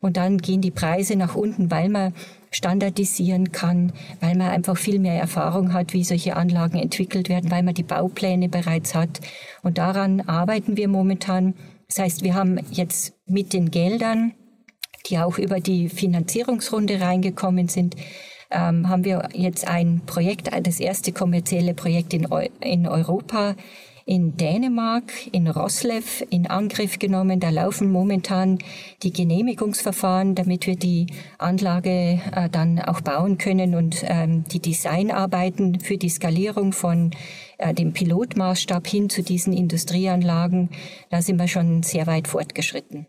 Und 0.00 0.16
dann 0.16 0.38
gehen 0.38 0.60
die 0.60 0.70
Preise 0.70 1.16
nach 1.16 1.34
unten, 1.34 1.70
weil 1.70 1.88
man 1.88 2.14
standardisieren 2.50 3.52
kann, 3.52 3.92
weil 4.20 4.36
man 4.36 4.48
einfach 4.48 4.76
viel 4.76 4.98
mehr 4.98 5.20
Erfahrung 5.20 5.72
hat, 5.72 5.92
wie 5.92 6.04
solche 6.04 6.36
Anlagen 6.36 6.78
entwickelt 6.78 7.28
werden, 7.28 7.50
weil 7.50 7.62
man 7.62 7.74
die 7.74 7.82
Baupläne 7.82 8.48
bereits 8.48 8.94
hat. 8.94 9.20
Und 9.62 9.78
daran 9.78 10.20
arbeiten 10.22 10.76
wir 10.76 10.88
momentan. 10.88 11.54
Das 11.88 11.98
heißt, 11.98 12.24
wir 12.24 12.34
haben 12.34 12.60
jetzt 12.70 13.14
mit 13.26 13.52
den 13.52 13.70
Geldern, 13.70 14.32
die 15.06 15.18
auch 15.18 15.38
über 15.38 15.60
die 15.60 15.88
Finanzierungsrunde 15.88 17.00
reingekommen 17.00 17.68
sind, 17.68 17.96
ähm, 18.50 18.88
haben 18.88 19.04
wir 19.04 19.28
jetzt 19.32 19.66
ein 19.66 20.02
Projekt, 20.06 20.50
das 20.62 20.80
erste 20.80 21.12
kommerzielle 21.12 21.74
Projekt 21.74 22.14
in, 22.14 22.30
Eu 22.30 22.46
in 22.60 22.86
Europa 22.86 23.54
in 24.06 24.36
Dänemark, 24.36 25.12
in 25.32 25.48
Roslev 25.48 26.24
in 26.30 26.46
Angriff 26.46 27.00
genommen. 27.00 27.40
Da 27.40 27.50
laufen 27.50 27.90
momentan 27.90 28.58
die 29.02 29.12
Genehmigungsverfahren, 29.12 30.36
damit 30.36 30.68
wir 30.68 30.76
die 30.76 31.08
Anlage 31.38 32.20
äh, 32.32 32.48
dann 32.48 32.78
auch 32.78 33.00
bauen 33.00 33.36
können 33.36 33.74
und 33.74 34.04
ähm, 34.06 34.44
die 34.44 34.60
Designarbeiten 34.60 35.80
für 35.80 35.98
die 35.98 36.08
Skalierung 36.08 36.72
von 36.72 37.10
äh, 37.58 37.74
dem 37.74 37.92
Pilotmaßstab 37.92 38.86
hin 38.86 39.10
zu 39.10 39.24
diesen 39.24 39.52
Industrieanlagen, 39.52 40.70
da 41.10 41.20
sind 41.20 41.40
wir 41.40 41.48
schon 41.48 41.82
sehr 41.82 42.06
weit 42.06 42.28
fortgeschritten. 42.28 43.08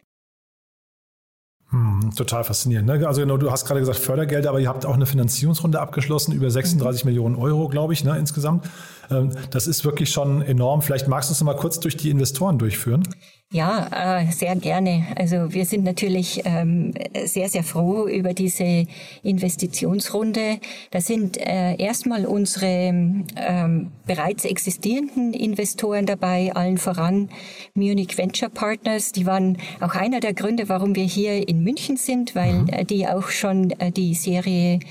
Hm, 1.69 2.12
total 2.15 2.45
faszinierend. 2.45 2.88
Ne? 2.88 3.05
Also 3.05 3.21
genau, 3.21 3.36
du 3.36 3.51
hast 3.51 3.65
gerade 3.65 3.81
gesagt 3.81 4.00
Fördergelder, 4.00 4.50
aber 4.50 4.62
ihr 4.62 4.69
habt 4.69 4.86
auch 4.86 4.93
eine 4.93 5.05
Finanzierungsrunde 5.05 5.81
abgeschlossen 5.81 6.31
über 6.31 6.50
36 6.50 7.03
mhm. 7.03 7.09
Millionen 7.09 7.36
Euro, 7.36 7.67
glaube 7.67 7.91
ich, 7.91 8.05
ne, 8.05 8.17
insgesamt. 8.17 8.69
Ähm, 9.12 9.31
das 9.51 9.67
ist 9.67 9.83
wirklich 9.83 10.09
schon 10.09 10.41
enorm. 10.41 10.81
Vielleicht 10.81 11.09
magst 11.09 11.29
du 11.29 11.31
uns 11.31 11.41
noch 11.41 11.45
mal 11.45 11.57
kurz 11.57 11.81
durch 11.81 11.97
die 11.97 12.09
Investoren 12.09 12.57
durchführen. 12.57 13.03
Ja, 13.50 14.20
äh, 14.20 14.30
sehr 14.30 14.58
gerne. 14.58 15.08
Also 15.16 15.54
wir 15.54 15.63
sind 15.63 15.86
natürlich 15.86 16.42
ähm, 16.44 16.94
sehr, 17.24 17.48
sehr 17.48 17.63
froh 17.63 18.06
über 18.06 18.34
diese 18.34 18.86
Investitionsrunde. 19.24 20.60
Da 20.92 21.00
sind 21.00 21.38
äh, 21.38 21.77
erstmal 21.77 22.25
unsere 22.25 22.66
ähm, 23.38 23.92
bereits 24.06 24.44
existierenden 24.44 25.34
Investoren 25.34 26.06
dabei, 26.06 26.51
allen 26.56 26.77
voran 26.77 27.30
Munich 27.74 28.18
Venture 28.18 28.50
Partners. 28.50 29.13
Die 29.13 29.25
waren 29.25 29.58
auch 29.80 29.96
einer 29.96 30.20
der 30.20 30.34
Gründe, 30.34 30.68
warum 30.68 30.94
wir 30.98 31.06
hier 31.06 31.48
in 31.48 31.63
München 31.63 31.96
sind, 31.96 32.36
weil 32.36 32.51
mhm. 32.51 32.68
äh, 32.68 32.84
die 32.84 33.08
auch 33.08 33.30
schon 33.30 33.74
die 33.96 34.13
Serie 34.13 34.82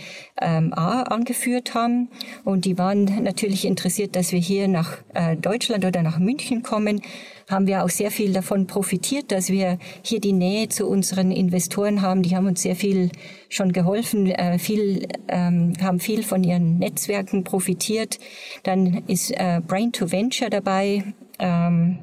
ähm, 0.41 0.73
A 0.73 1.03
angeführt 1.03 1.75
haben. 1.75 2.09
Und 2.43 2.65
die 2.65 2.79
waren 2.79 3.23
natürlich 3.23 3.67
interessiert, 3.67 4.17
dass 4.17 4.33
wir 4.33 4.41
hier 4.41 4.67
nach 4.67 4.97
Deutschland 5.41 5.85
oder 5.85 6.03
nach 6.03 6.19
München 6.19 6.63
kommen 6.63 7.03
haben 7.49 7.67
wir 7.67 7.85
auch 7.85 7.89
sehr 7.89 8.11
viel 8.11 8.33
davon 8.33 8.67
profitiert, 8.67 9.31
dass 9.31 9.51
wir 9.51 9.79
hier 10.03 10.21
die 10.21 10.33
Nähe 10.33 10.69
zu 10.69 10.87
unseren 10.87 11.31
Investoren 11.31 12.03
haben. 12.03 12.23
Die 12.23 12.37
haben 12.37 12.47
uns 12.47 12.63
sehr 12.63 12.77
viel 12.77 13.11
schon 13.49 13.73
geholfen, 13.73 14.27
äh, 14.27 14.59
viel, 14.59 15.07
ähm, 15.29 15.75
haben 15.81 16.01
viel 16.01 16.23
von 16.23 16.43
ihren 16.43 16.79
Netzwerken 16.79 17.45
profitiert. 17.45 18.19
Dann 18.65 19.05
ist 19.07 19.31
äh, 19.31 19.61
Brain 19.67 19.93
to 19.93 20.11
Venture 20.11 20.51
dabei. 20.51 21.05
Ähm, 21.39 22.01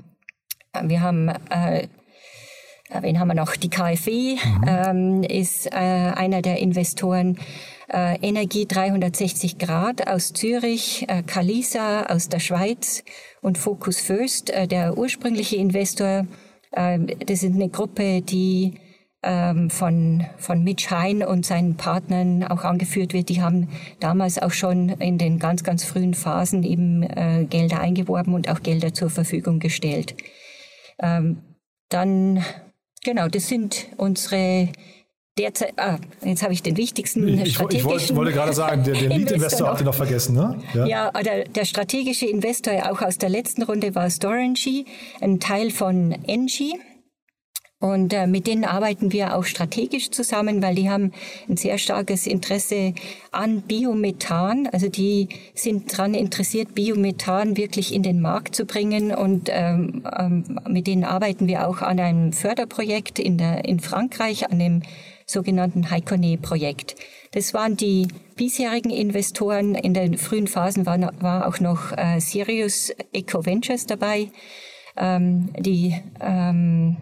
wir 0.81 1.01
haben 1.01 1.29
äh, 1.49 1.87
Wen 3.01 3.19
haben 3.19 3.29
wir 3.29 3.33
noch? 3.33 3.55
Die 3.55 3.69
KfW 3.69 4.35
mhm. 4.35 4.63
ähm, 4.67 5.23
ist 5.23 5.65
äh, 5.67 5.71
einer 5.71 6.41
der 6.41 6.59
Investoren. 6.59 7.39
Äh, 7.91 8.17
Energie 8.21 8.65
360 8.65 9.57
Grad 9.57 10.07
aus 10.07 10.33
Zürich, 10.33 11.05
äh, 11.07 11.23
Kalisa 11.23 12.03
aus 12.03 12.29
der 12.29 12.39
Schweiz 12.39 13.03
und 13.41 13.57
Focus 13.57 13.99
First, 13.99 14.49
äh, 14.49 14.67
der 14.67 14.97
ursprüngliche 14.97 15.57
Investor. 15.57 16.25
Äh, 16.71 16.99
das 17.25 17.43
ist 17.43 17.55
eine 17.55 17.69
Gruppe, 17.69 18.21
die 18.21 18.75
ähm, 19.23 19.69
von, 19.69 20.25
von 20.37 20.63
Mitch 20.63 20.91
Hein 20.91 21.23
und 21.23 21.45
seinen 21.45 21.77
Partnern 21.77 22.43
auch 22.43 22.63
angeführt 22.63 23.13
wird, 23.13 23.29
die 23.29 23.41
haben 23.41 23.69
damals 23.99 24.37
auch 24.37 24.51
schon 24.51 24.89
in 24.89 25.17
den 25.17 25.39
ganz, 25.39 25.63
ganz 25.63 25.83
frühen 25.83 26.13
Phasen 26.13 26.63
eben 26.63 27.03
äh, 27.03 27.45
Gelder 27.49 27.79
eingeworben 27.79 28.33
und 28.33 28.49
auch 28.49 28.61
Gelder 28.61 28.93
zur 28.93 29.09
Verfügung 29.09 29.59
gestellt. 29.59 30.15
Ähm, 30.99 31.37
dann, 31.89 32.43
genau, 33.03 33.27
das 33.29 33.47
sind 33.47 33.87
unsere 33.97 34.69
derzeit, 35.37 35.73
ah, 35.77 35.97
jetzt 36.23 36.43
habe 36.43 36.53
ich 36.53 36.61
den 36.61 36.77
wichtigsten 36.77 37.27
ich, 37.27 37.55
strategischen 37.55 37.97
ich, 37.97 38.09
ich 38.11 38.15
wollte 38.15 38.33
gerade 38.33 38.53
sagen, 38.53 38.83
den, 38.83 38.93
den 38.93 39.11
Lead-Investor 39.11 39.67
habt 39.67 39.81
ihr 39.81 39.85
noch 39.85 39.95
vergessen, 39.95 40.35
ne? 40.35 40.59
Ja, 40.73 40.85
ja 40.85 41.11
der, 41.11 41.45
der, 41.45 41.65
strategische 41.65 42.27
Investor 42.27 42.91
auch 42.91 43.01
aus 43.01 43.17
der 43.17 43.29
letzten 43.29 43.63
Runde 43.63 43.95
war 43.95 44.09
Storengy, 44.09 44.85
ein 45.21 45.39
Teil 45.39 45.71
von 45.71 46.11
Engie. 46.27 46.79
Und 47.79 48.13
äh, 48.13 48.27
mit 48.27 48.47
denen 48.47 48.63
arbeiten 48.63 49.11
wir 49.11 49.35
auch 49.35 49.43
strategisch 49.43 50.09
zusammen, 50.09 50.61
weil 50.61 50.73
die 50.73 50.89
haben 50.89 51.11
ein 51.49 51.57
sehr 51.57 51.77
starkes 51.77 52.27
Interesse 52.27 52.93
an 53.33 53.61
Biomethan. 53.63 54.69
Also 54.71 54.87
die 54.87 55.27
sind 55.53 55.91
daran 55.91 56.13
interessiert, 56.13 56.75
Biomethan 56.75 57.57
wirklich 57.57 57.93
in 57.93 58.01
den 58.01 58.21
Markt 58.21 58.55
zu 58.55 58.65
bringen. 58.65 59.13
Und 59.13 59.49
ähm, 59.51 60.03
ähm, 60.17 60.61
mit 60.65 60.87
denen 60.87 61.03
arbeiten 61.03 61.47
wir 61.47 61.67
auch 61.67 61.81
an 61.81 61.99
einem 61.99 62.31
Förderprojekt 62.31 63.19
in, 63.19 63.37
der, 63.37 63.65
in 63.65 63.81
Frankreich, 63.81 64.49
an 64.49 64.59
dem 64.59 64.83
sogenannten 65.33 65.89
Haikonne-Projekt. 65.89 66.95
Das 67.31 67.53
waren 67.53 67.75
die 67.75 68.07
bisherigen 68.35 68.91
Investoren. 68.91 69.75
In 69.75 69.93
den 69.93 70.17
frühen 70.17 70.47
Phasen 70.47 70.85
war, 70.85 70.99
war 71.21 71.47
auch 71.47 71.59
noch 71.59 71.91
äh, 71.97 72.19
Sirius 72.19 72.93
Eco 73.11 73.45
Ventures 73.45 73.85
dabei. 73.87 74.29
Ähm, 74.95 75.49
die 75.59 75.95
ähm, 76.21 76.97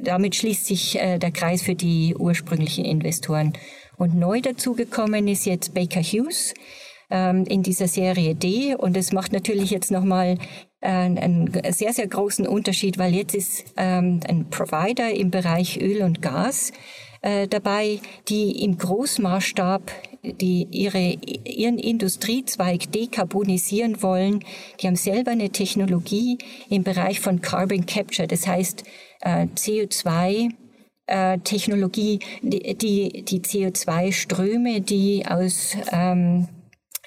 damit 0.00 0.36
schließt 0.36 0.66
sich 0.66 1.00
äh, 1.00 1.18
der 1.18 1.30
Kreis 1.30 1.62
für 1.62 1.74
die 1.74 2.14
ursprünglichen 2.16 2.84
Investoren. 2.84 3.52
Und 3.96 4.14
neu 4.14 4.40
dazugekommen 4.40 5.28
ist 5.28 5.46
jetzt 5.46 5.74
Baker 5.74 6.02
Hughes 6.02 6.54
ähm, 7.10 7.44
in 7.44 7.62
dieser 7.62 7.88
Serie 7.88 8.34
D. 8.34 8.74
Und 8.74 8.96
es 8.96 9.12
macht 9.12 9.32
natürlich 9.32 9.70
jetzt 9.70 9.90
nochmal 9.90 10.38
äh, 10.80 10.88
einen 10.88 11.50
sehr, 11.70 11.92
sehr 11.92 12.06
großen 12.06 12.46
Unterschied, 12.46 12.98
weil 12.98 13.14
jetzt 13.14 13.34
ist 13.34 13.72
ähm, 13.76 14.20
ein 14.28 14.50
Provider 14.50 15.10
im 15.10 15.30
Bereich 15.30 15.80
Öl 15.80 16.02
und 16.02 16.20
Gas 16.22 16.72
äh, 17.22 17.48
dabei, 17.48 18.00
die 18.28 18.62
im 18.62 18.76
Großmaßstab 18.76 19.90
die 20.22 20.68
ihre, 20.70 21.18
ihren 21.44 21.78
Industriezweig 21.78 22.92
dekarbonisieren 22.92 24.02
wollen. 24.02 24.44
Die 24.80 24.86
haben 24.86 24.96
selber 24.96 25.32
eine 25.32 25.50
Technologie 25.50 26.38
im 26.70 26.84
Bereich 26.84 27.20
von 27.20 27.40
Carbon 27.40 27.86
Capture. 27.86 28.28
Das 28.28 28.46
heißt, 28.46 28.84
äh, 29.20 29.46
CO2 29.56 30.50
äh, 31.06 31.38
Technologie, 31.38 32.20
die, 32.42 32.74
die, 32.74 33.24
die 33.24 33.40
CO2-Ströme, 33.40 34.80
die 34.80 35.26
aus 35.26 35.76
ähm, 35.90 36.48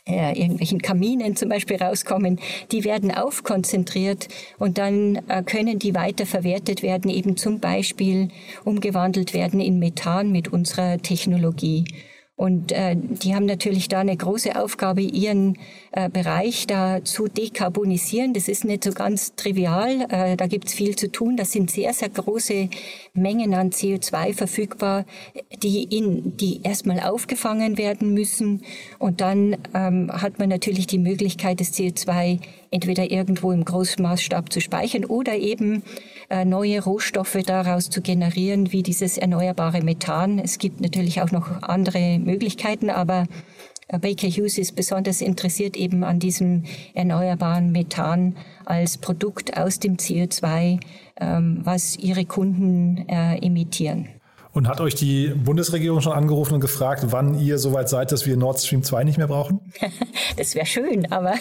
äh, 0.08 0.40
irgendwelchen 0.40 0.82
Kaminen 0.82 1.36
zum 1.36 1.50
Beispiel 1.50 1.78
rauskommen, 1.78 2.40
die 2.72 2.84
werden 2.84 3.12
aufkonzentriert 3.12 4.28
und 4.60 4.78
dann 4.78 5.16
äh, 5.28 5.44
können 5.44 5.80
die 5.80 5.96
weiter 5.96 6.26
verwertet 6.26 6.84
werden, 6.84 7.10
eben 7.10 7.38
zum 7.38 7.60
Beispiel 7.60 8.30
umgewandelt 8.64 9.34
werden 9.34 9.60
in 9.60 9.80
Methan 9.80 10.32
mit 10.32 10.48
unserer 10.48 11.00
Technologie. 11.00 11.86
Und 12.38 12.74
äh, 12.74 12.98
die 12.98 13.34
haben 13.34 13.46
natürlich 13.46 13.88
da 13.88 14.02
eine 14.02 14.18
große 14.18 14.62
Aufgabe, 14.62 15.02
ihren 15.02 15.58
äh, 15.94 16.10
Bereich 16.10 16.68
da 16.68 17.02
zu 17.02 17.30
dekarbonisieren. 17.30 18.34
Das 18.34 18.50
ist 18.50 18.66
nicht 18.66 18.84
so 18.84 18.92
ganz 18.92 19.36
trivial. 19.36 20.06
Äh, 20.10 20.36
da 20.36 20.48
gibt's 20.48 20.74
viel 20.74 20.98
zu 20.98 21.10
tun. 21.10 21.38
Das 21.38 21.54
sind 21.54 21.72
sehr, 21.72 21.94
sehr 21.94 22.10
große 22.10 22.70
Mengen 23.14 23.54
an 23.54 23.70
CO2 23.70 24.34
verfügbar, 24.34 25.06
die, 25.64 25.84
in, 25.84 26.36
die 26.36 26.62
erstmal 26.62 27.00
aufgefangen 27.00 27.78
werden 27.78 28.14
müssen. 28.14 28.64
Und 29.00 29.22
dann 29.22 29.56
ähm, 29.74 30.12
hat 30.12 30.38
man 30.38 30.50
natürlich 30.50 30.88
die 30.88 31.00
Möglichkeit, 31.00 31.62
das 31.62 31.74
CO2 31.74 32.40
entweder 32.76 33.10
irgendwo 33.10 33.54
im 33.54 33.64
Großmaßstab 33.64 34.52
zu 34.52 34.60
speichern 34.60 35.06
oder 35.06 35.36
eben 35.38 35.82
äh, 36.30 36.44
neue 36.44 36.84
Rohstoffe 36.84 37.38
daraus 37.46 37.90
zu 37.90 38.02
generieren, 38.02 38.74
wie 38.74 38.84
dieses 38.84 39.18
erneuerbare 39.18 39.82
Methan. 39.82 40.40
Es 40.40 40.58
gibt 40.58 40.82
natürlich 40.82 41.22
auch 41.22 41.32
noch 41.32 41.62
andere 41.64 42.20
Möglichkeiten, 42.20 42.90
aber 42.90 43.28
äh, 43.88 43.98
Baker 43.98 44.28
Hughes 44.28 44.58
ist 44.58 44.76
besonders 44.76 45.22
interessiert 45.22 45.78
eben 45.78 46.04
an 46.04 46.20
diesem 46.20 46.64
erneuerbaren 46.94 47.72
Methan 47.72 48.36
als 48.66 48.98
Produkt 48.98 49.58
aus 49.58 49.80
dem 49.80 49.96
CO2, 49.96 50.80
ähm, 51.22 51.62
was 51.64 51.98
ihre 51.98 52.26
Kunden 52.26 53.08
äh, 53.08 53.38
emittieren. 53.38 54.10
Und 54.56 54.70
hat 54.70 54.80
euch 54.80 54.96
die 54.96 55.28
Bundesregierung 55.28 56.00
schon 56.00 56.14
angerufen 56.14 56.54
und 56.54 56.62
gefragt, 56.62 57.08
wann 57.10 57.38
ihr 57.38 57.58
soweit 57.58 57.90
seid, 57.90 58.14
dass 58.14 58.26
wir 58.26 58.38
Nord 58.38 58.58
Stream 58.58 58.84
2 58.84 59.04
nicht 59.04 59.18
mehr 59.18 59.28
brauchen? 59.28 59.60
Das 60.38 60.54
wäre 60.54 60.66
schön, 60.66 61.10
aber 61.14 61.36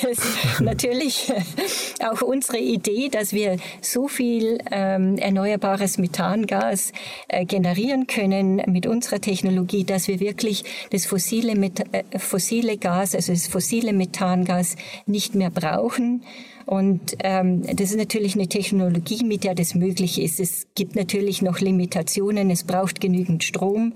natürlich 0.60 1.32
auch 2.06 2.20
unsere 2.20 2.58
Idee, 2.58 3.08
dass 3.08 3.32
wir 3.32 3.56
so 3.80 4.06
viel 4.06 4.58
ähm, 4.70 5.16
erneuerbares 5.16 5.96
Methangas 5.96 6.92
äh, 7.28 7.46
generieren 7.46 8.06
können 8.06 8.56
mit 8.66 8.86
unserer 8.86 9.18
Technologie, 9.18 9.84
dass 9.84 10.08
wir 10.08 10.20
wirklich 10.20 10.64
das 10.90 11.06
fossile, 11.06 11.54
Met 11.54 11.84
äh, 11.92 12.18
fossile 12.18 12.76
Gas, 12.76 13.14
also 13.14 13.32
das 13.32 13.46
fossile 13.46 13.94
Methangas 13.94 14.76
nicht 15.06 15.34
mehr 15.34 15.50
brauchen 15.50 16.22
und 16.66 17.16
ähm, 17.20 17.62
das 17.62 17.90
ist 17.90 17.96
natürlich 17.96 18.34
eine 18.34 18.48
Technologie, 18.48 19.22
mit 19.24 19.44
der 19.44 19.54
das 19.54 19.74
möglich 19.74 20.20
ist. 20.20 20.40
Es 20.40 20.66
gibt 20.74 20.96
natürlich 20.96 21.42
noch 21.42 21.60
Limitationen. 21.60 22.50
Es 22.50 22.64
braucht 22.64 23.00
genügend 23.00 23.44
Strom, 23.44 23.92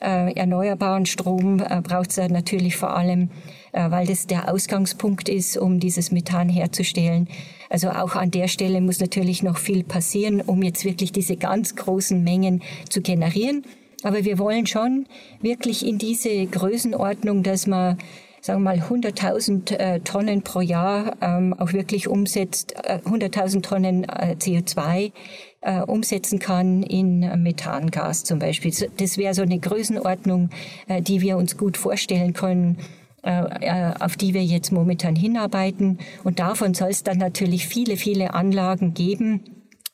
äh, 0.00 0.32
erneuerbaren 0.34 1.06
Strom 1.06 1.60
äh, 1.60 1.80
braucht 1.80 2.10
es 2.10 2.16
natürlich 2.28 2.76
vor 2.76 2.96
allem, 2.96 3.30
äh, 3.72 3.90
weil 3.90 4.06
das 4.06 4.26
der 4.26 4.52
Ausgangspunkt 4.52 5.28
ist, 5.28 5.56
um 5.56 5.80
dieses 5.80 6.12
Methan 6.12 6.48
herzustellen. 6.48 7.28
Also 7.68 7.90
auch 7.90 8.14
an 8.14 8.30
der 8.30 8.48
Stelle 8.48 8.80
muss 8.80 9.00
natürlich 9.00 9.42
noch 9.42 9.58
viel 9.58 9.82
passieren, 9.82 10.42
um 10.42 10.62
jetzt 10.62 10.84
wirklich 10.84 11.10
diese 11.10 11.36
ganz 11.36 11.74
großen 11.74 12.22
Mengen 12.22 12.62
zu 12.88 13.00
generieren. 13.00 13.64
Aber 14.04 14.24
wir 14.24 14.38
wollen 14.38 14.66
schon 14.66 15.06
wirklich 15.40 15.86
in 15.86 15.98
diese 15.98 16.46
Größenordnung, 16.46 17.42
dass 17.42 17.66
man 17.66 17.98
sagen 18.42 18.64
wir 18.64 18.74
mal 18.74 18.78
100.000 18.78 19.76
äh, 19.76 20.00
Tonnen 20.00 20.42
pro 20.42 20.60
Jahr 20.60 21.16
ähm, 21.20 21.54
auch 21.54 21.72
wirklich 21.72 22.08
umsetzt, 22.08 22.74
äh, 22.84 22.98
100.000 22.98 23.62
Tonnen 23.62 24.04
äh, 24.04 24.34
CO2 24.38 25.12
äh, 25.60 25.80
umsetzen 25.82 26.40
kann 26.40 26.82
in 26.82 27.20
Methangas 27.42 28.24
zum 28.24 28.40
Beispiel. 28.40 28.74
Das 28.98 29.16
wäre 29.16 29.32
so 29.32 29.42
eine 29.42 29.60
Größenordnung, 29.60 30.50
äh, 30.88 31.00
die 31.00 31.20
wir 31.20 31.36
uns 31.36 31.56
gut 31.56 31.76
vorstellen 31.76 32.32
können 32.32 32.78
äh, 33.24 33.44
äh, 33.60 33.94
auf 34.00 34.16
die 34.16 34.34
wir 34.34 34.42
jetzt 34.42 34.72
momentan 34.72 35.14
hinarbeiten. 35.14 35.98
Und 36.24 36.40
davon 36.40 36.74
soll 36.74 36.90
es 36.90 37.04
dann 37.04 37.18
natürlich 37.18 37.68
viele, 37.68 37.96
viele 37.96 38.34
Anlagen 38.34 38.94
geben. 38.94 39.44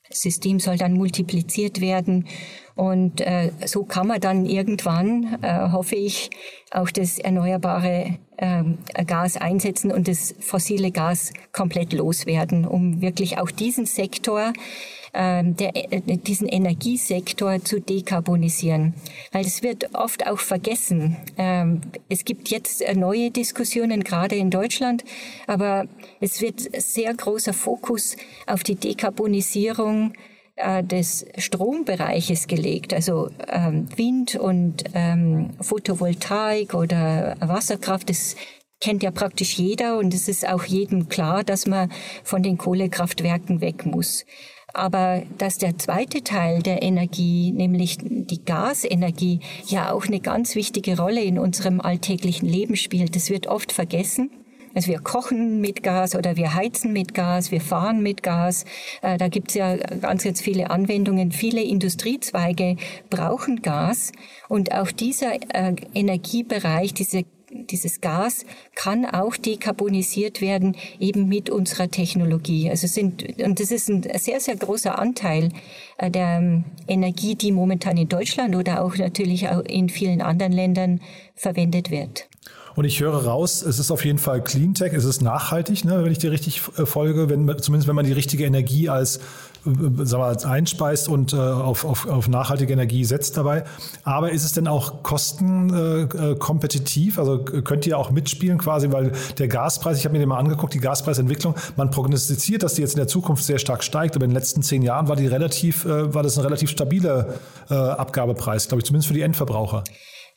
Das 0.09 0.23
System 0.23 0.59
soll 0.61 0.79
dann 0.79 0.95
multipliziert 0.95 1.83
werden 1.83 2.25
und 2.79 3.21
äh, 3.23 3.51
so 3.67 3.83
kann 3.83 4.07
man 4.07 4.21
dann 4.21 4.47
irgendwann, 4.47 5.39
äh, 5.43 5.73
hoffe 5.73 5.97
ich, 5.97 6.31
auch 6.71 6.93
das 6.93 7.19
erneuerbare 7.19 8.19
äh, 8.37 8.63
Gas 9.05 9.37
einsetzen 9.37 9.91
und 9.91 10.07
das 10.07 10.37
fossile 10.39 10.93
Gas 10.93 11.33
komplett 11.53 11.93
loswerden, 11.93 12.65
um 12.65 13.01
wirklich 13.01 13.37
auch 13.39 13.51
diesen 13.51 13.85
Sektor 13.85 14.53
ähm, 15.13 15.57
der, 15.57 15.73
äh, 15.75 16.19
diesen 16.19 16.47
Energiesektor 16.47 17.65
zu 17.65 17.81
dekarbonisieren. 17.81 18.95
Weil 19.33 19.45
es 19.45 19.65
wird 19.65 19.97
oft 19.97 20.29
auch 20.29 20.39
vergessen. 20.39 21.17
Ähm, 21.37 21.81
es 22.09 22.25
gibt 22.25 22.49
jetzt 22.49 22.81
äh, 22.83 22.95
neue 22.95 23.33
Diskussionen, 23.33 24.05
gerade 24.05 24.37
in 24.37 24.51
Deutschland, 24.51 25.03
aber 25.49 25.89
es 26.21 26.41
wird 26.41 26.61
sehr 26.81 27.13
großer 27.13 27.55
Fokus 27.55 28.17
auf 28.47 28.63
die 28.63 28.77
Dekarbonisierung 28.77 30.13
äh, 30.59 30.83
des 30.83 31.25
Strombereiches 31.39 32.47
gelegt, 32.47 32.93
also 32.93 33.31
ähm, 33.49 33.89
Wind 33.97 34.37
und 34.37 34.85
ähm, 34.95 35.51
Photovoltaik 35.61 36.75
oder 36.75 37.37
Wasserkraft, 37.41 38.11
das 38.11 38.37
kennt 38.81 39.03
ja 39.03 39.11
praktisch 39.11 39.59
jeder 39.59 39.99
und 39.99 40.15
es 40.15 40.29
ist 40.29 40.49
auch 40.49 40.65
jedem 40.65 41.09
klar, 41.09 41.45
dass 41.45 41.67
man 41.67 41.91
von 42.25 42.43
den 42.43 42.59
Kohlekraftwerken 42.59 43.61
weg 43.61 43.87
muss. 43.87 44.25
Aber 44.75 45.23
dass 45.39 45.59
der 45.59 45.79
zweite 45.79 46.23
Teil 46.23 46.63
der 46.63 46.83
Energie, 46.83 47.53
nämlich 47.53 47.99
die 48.01 48.45
Gasenergie, 48.45 49.41
ja 49.67 49.93
auch 49.93 50.07
eine 50.07 50.21
ganz 50.21 50.55
wichtige 50.55 50.99
Rolle 50.99 51.23
in 51.23 51.39
unserem 51.39 51.81
alltäglichen 51.81 52.47
Leben 52.47 52.77
spielt, 52.77 53.17
das 53.17 53.31
wird 53.31 53.47
oft 53.47 53.73
vergessen. 53.73 54.31
Also 54.75 54.89
wir 54.89 54.99
kochen 54.99 55.61
mit 55.61 55.83
Gas 55.83 56.15
oder 56.15 56.37
wir 56.37 56.55
heizen 56.55 56.93
mit 56.93 57.15
Gas, 57.15 57.51
wir 57.51 57.61
fahren 57.61 58.03
mit 58.03 58.23
Gas. 58.23 58.65
Äh, 59.03 59.19
da 59.19 59.29
gibt 59.29 59.51
es 59.51 59.55
ja 59.55 59.77
ganz, 59.77 60.25
ganz 60.25 60.41
viele 60.41 60.71
Anwendungen. 60.71 61.33
Viele 61.33 61.63
Industriezweige 61.63 62.77
brauchen 63.11 63.63
Gas. 63.63 64.13
Und 64.49 64.73
auch 64.73 64.91
dieser 64.91 65.35
äh, 65.55 65.75
Energiebereich, 65.95 66.95
diese 66.95 67.25
dieses 67.51 68.01
Gas 68.01 68.45
kann 68.75 69.07
auch 69.07 69.37
dekarbonisiert 69.37 70.41
werden, 70.41 70.77
eben 70.99 71.29
mit 71.29 71.51
unserer 71.51 71.91
Technologie. 71.91 72.69
Also 72.71 72.87
sind, 72.87 73.41
und 73.41 73.61
das 73.61 73.71
ist 73.71 73.89
ein 73.89 74.07
sehr, 74.19 74.41
sehr 74.41 74.57
großer 74.57 74.99
Anteil 74.99 75.51
äh, 75.99 76.11
der 76.11 76.39
ähm, 76.39 76.65
Energie, 76.87 77.35
die 77.35 77.53
momentan 77.53 77.97
in 77.97 78.09
Deutschland 78.09 78.55
oder 78.55 78.83
auch 78.83 78.97
natürlich 78.97 79.49
auch 79.49 79.61
in 79.61 79.89
vielen 79.89 80.21
anderen 80.21 80.53
Ländern 80.53 81.01
verwendet 81.35 81.91
wird. 81.91 82.29
Und 82.75 82.85
ich 82.85 83.01
höre 83.01 83.25
raus, 83.25 83.63
es 83.63 83.79
ist 83.79 83.91
auf 83.91 84.05
jeden 84.05 84.19
Fall 84.19 84.43
Cleantech, 84.43 84.93
es 84.93 85.05
ist 85.05 85.23
nachhaltig, 85.23 85.85
ne, 85.85 86.05
wenn 86.05 86.13
ich 86.13 86.19
dir 86.19 86.31
richtig 86.31 86.63
äh, 86.77 86.87
folge, 86.87 87.29
wenn, 87.29 87.47
zumindest 87.61 87.89
wenn 87.89 87.97
man 87.97 88.07
die 88.07 88.13
richtige 88.13 88.45
Energie 88.45 88.89
als 88.89 89.21
äh, 89.67 90.05
sagen 90.05 90.23
wir, 90.23 90.49
einspeist 90.49 91.09
und 91.09 91.33
äh, 91.33 91.37
auf, 91.37 91.85
auf, 91.85 92.07
auf 92.07 92.29
nachhaltige 92.29 92.73
Energie 92.73 93.05
setzt 93.05 93.37
dabei. 93.37 93.65
Aber 94.05 94.31
ist 94.31 94.45
es 94.45 94.53
denn 94.53 94.69
auch 94.69 95.03
kostenkompetitiv? 95.03 97.17
Äh, 97.17 97.21
also 97.21 97.39
könnt 97.39 97.87
ihr 97.87 97.99
auch 97.99 98.11
mitspielen 98.11 98.59
quasi, 98.59 98.93
weil 98.93 99.13
der 99.39 99.49
Gaspreis, 99.49 99.99
ich 99.99 100.05
habe 100.05 100.13
mir 100.13 100.21
den 100.21 100.29
mal 100.29 100.39
angeguckt, 100.39 100.75
die 100.75 100.81
Gaspreisentwicklung, 100.81 101.55
man 101.77 101.91
prognostiziert, 101.91 102.63
dass 102.63 102.75
die 102.75 102.83
jetzt 102.83 102.95
in 102.95 102.99
der 102.99 103.09
Zukunft 103.09 103.45
sehr 103.45 103.59
stark 103.59 103.83
steigt, 103.83 104.15
aber 104.17 104.25
in 104.25 104.31
den 104.31 104.37
letzten 104.37 104.63
zehn 104.63 104.83
Jahren 104.83 105.09
war 105.09 105.17
die 105.17 105.27
relativ, 105.27 105.85
äh, 105.85 106.15
war 106.15 106.23
das 106.23 106.39
ein 106.39 106.45
relativ 106.45 106.71
stabiler 106.71 107.35
äh, 107.69 107.75
Abgabepreis, 107.75 108.69
glaube 108.69 108.81
ich, 108.81 108.87
zumindest 108.87 109.09
für 109.09 109.15
die 109.15 109.23
Endverbraucher. 109.23 109.83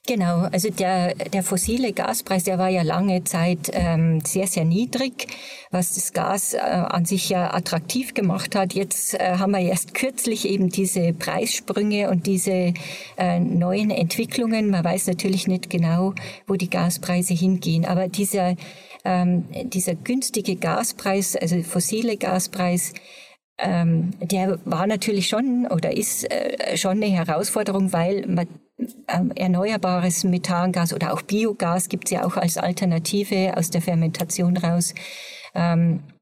Genau, 0.08 0.48
also 0.52 0.72
der, 0.72 1.14
der 1.14 1.44
fossile 1.44 1.94
Gaspreis, 1.94 2.44
der 2.44 2.58
war 2.58 2.70
ja 2.70 2.82
lange 2.82 3.24
Zeit 3.24 3.70
ähm, 3.72 4.20
sehr, 4.26 4.48
sehr 4.48 4.66
niedrig, 4.66 5.28
was 5.70 5.94
das 5.94 6.12
Gas 6.12 6.56
äh, 6.56 6.58
an 6.58 7.06
sich 7.06 7.30
ja 7.30 7.54
attraktiv 7.54 8.16
gemacht 8.16 8.56
hat. 8.56 8.74
Jetzt 8.74 9.14
äh, 9.14 9.38
haben 9.38 9.52
wir 9.52 9.60
erst 9.60 9.94
kürzlich 9.94 10.50
eben 10.50 10.70
diese 10.70 11.14
Preissprünge 11.14 12.10
und 12.10 12.26
diese 12.26 12.74
äh, 13.16 13.40
neuen 13.40 13.92
Entwicklungen. 13.92 14.72
Man 14.72 14.84
weiß 14.84 15.06
natürlich 15.06 15.48
nicht 15.48 15.70
genau, 15.70 16.16
wo 16.48 16.56
die 16.56 16.72
Gaspreise 16.72 17.36
hingehen, 17.36 17.86
aber 17.86 18.08
dieser, 18.08 18.56
ähm, 19.06 19.46
dieser 19.66 19.94
günstige 19.94 20.56
Gaspreis, 20.56 21.36
also 21.36 21.62
fossile 21.62 22.18
Gaspreis, 22.18 22.94
ähm, 23.60 24.12
der 24.20 24.58
war 24.66 24.88
natürlich 24.88 25.28
schon 25.28 25.68
oder 25.68 25.96
ist 25.96 26.24
äh, 26.32 26.76
schon 26.76 27.04
eine 27.04 27.06
Herausforderung, 27.06 27.94
weil 27.94 28.26
man 28.26 28.48
erneuerbares 29.08 30.24
Methangas 30.24 30.94
oder 30.94 31.14
auch 31.14 31.22
Biogas 31.22 31.90
gibt 31.90 32.06
es 32.06 32.12
ja 32.12 32.26
auch 32.26 32.38
als 32.38 32.58
Alternative 32.58 33.56
aus 33.58 33.70
der 33.70 33.82
Fermentation 33.82 34.58
raus. 34.58 34.94
Ähm, 35.54 36.02
äh, 36.08 36.21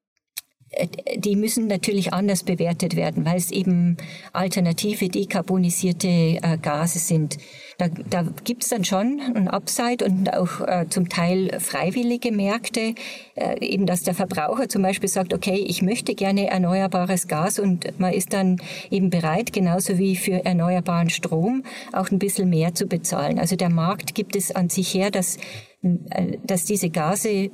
die 1.16 1.36
müssen 1.36 1.68
natürlich 1.68 2.14
anders 2.14 2.44
bewertet 2.44 2.96
werden, 2.96 3.26
weil 3.26 3.38
es 3.38 3.52
eben 3.52 3.98
alternative 4.34 5.10
dekarbonisierte 5.10 6.08
äh, 6.08 6.58
Gase 6.62 7.00
sind. 7.00 7.38
Da, 7.80 7.88
da 7.88 8.26
gibt 8.44 8.64
es 8.64 8.70
dann 8.70 8.84
schon 8.84 9.20
ein 9.36 9.48
Upside 9.48 10.06
und 10.06 10.32
auch 10.32 10.62
äh, 10.62 10.86
zum 10.90 11.10
Teil 11.10 11.60
freiwillige 11.60 12.32
Märkte, 12.32 12.94
äh, 13.36 13.66
eben 13.66 13.88
dass 13.88 14.04
der 14.04 14.14
Verbraucher 14.14 14.70
zum 14.70 14.84
Beispiel 14.84 15.10
sagt, 15.10 15.34
okay, 15.34 15.56
ich 15.56 15.82
möchte 15.82 16.14
gerne 16.14 16.48
erneuerbares 16.48 17.28
Gas 17.28 17.58
und 17.58 18.00
man 18.00 18.14
ist 18.14 18.34
dann 18.34 18.58
eben 18.92 19.10
bereit, 19.10 19.52
genauso 19.54 19.98
wie 19.98 20.16
für 20.16 20.46
erneuerbaren 20.46 21.10
Strom, 21.10 21.64
auch 21.94 22.12
ein 22.12 22.20
bisschen 22.20 22.50
mehr 22.50 22.76
zu 22.76 22.86
bezahlen. 22.86 23.40
Also 23.40 23.56
der 23.56 23.70
Markt 23.70 24.14
gibt 24.14 24.36
es 24.36 24.52
an 24.52 24.70
sich 24.70 24.94
her, 24.94 25.10
dass, 25.10 25.38
äh, 25.82 26.38
dass 26.44 26.66
diese 26.66 26.90
Gase 26.90 27.50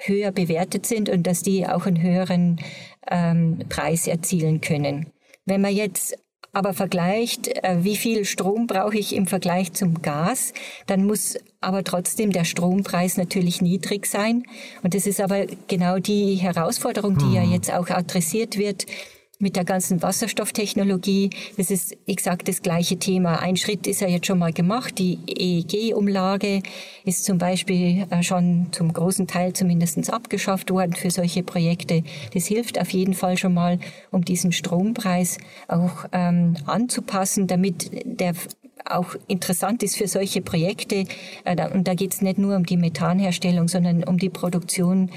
höher 0.00 0.32
bewertet 0.32 0.86
sind 0.86 1.08
und 1.08 1.26
dass 1.26 1.42
die 1.42 1.66
auch 1.66 1.86
einen 1.86 2.02
höheren 2.02 2.60
ähm, 3.10 3.60
Preis 3.68 4.06
erzielen 4.06 4.60
können. 4.60 5.12
Wenn 5.44 5.60
man 5.60 5.74
jetzt 5.74 6.16
aber 6.52 6.72
vergleicht, 6.72 7.48
äh, 7.62 7.84
wie 7.84 7.96
viel 7.96 8.24
Strom 8.24 8.66
brauche 8.66 8.96
ich 8.96 9.14
im 9.14 9.26
Vergleich 9.26 9.72
zum 9.72 10.02
Gas, 10.02 10.52
dann 10.86 11.04
muss 11.04 11.38
aber 11.60 11.84
trotzdem 11.84 12.32
der 12.32 12.44
Strompreis 12.44 13.16
natürlich 13.16 13.60
niedrig 13.60 14.06
sein. 14.06 14.44
Und 14.82 14.94
das 14.94 15.06
ist 15.06 15.20
aber 15.20 15.46
genau 15.68 15.98
die 15.98 16.36
Herausforderung, 16.36 17.18
die 17.18 17.26
hm. 17.26 17.34
ja 17.34 17.42
jetzt 17.42 17.72
auch 17.72 17.90
adressiert 17.90 18.58
wird 18.58 18.86
mit 19.38 19.54
der 19.54 19.64
ganzen 19.64 20.02
Wasserstofftechnologie. 20.02 21.30
Das 21.56 21.70
ist 21.70 21.96
exakt 22.06 22.48
das 22.48 22.62
gleiche 22.62 22.98
Thema. 22.98 23.40
Ein 23.40 23.56
Schritt 23.56 23.86
ist 23.86 24.00
ja 24.00 24.08
jetzt 24.08 24.26
schon 24.26 24.38
mal 24.38 24.52
gemacht. 24.52 24.98
Die 24.98 25.18
EEG-Umlage 25.26 26.62
ist 27.04 27.24
zum 27.24 27.38
Beispiel 27.38 28.06
äh, 28.10 28.22
schon 28.22 28.68
zum 28.72 28.92
großen 28.92 29.26
Teil 29.26 29.52
zumindest 29.52 30.12
abgeschafft 30.12 30.70
worden 30.70 30.92
für 30.92 31.10
solche 31.10 31.42
Projekte. 31.42 32.02
Das 32.34 32.46
hilft 32.46 32.80
auf 32.80 32.90
jeden 32.90 33.14
Fall 33.14 33.38
schon 33.38 33.54
mal, 33.54 33.78
um 34.10 34.24
diesen 34.24 34.52
Strompreis 34.52 35.38
auch 35.68 36.06
ähm, 36.12 36.56
anzupassen, 36.66 37.46
damit 37.46 37.90
der 38.04 38.34
auch 38.84 39.14
interessant 39.26 39.82
ist 39.82 39.96
für 39.96 40.08
solche 40.08 40.40
Projekte. 40.40 41.04
Äh, 41.44 41.70
und 41.72 41.86
da 41.86 41.94
geht 41.94 42.14
es 42.14 42.22
nicht 42.22 42.38
nur 42.38 42.56
um 42.56 42.66
die 42.66 42.76
Methanherstellung, 42.76 43.68
sondern 43.68 44.02
um 44.04 44.18
die 44.18 44.30
Produktion 44.30 45.10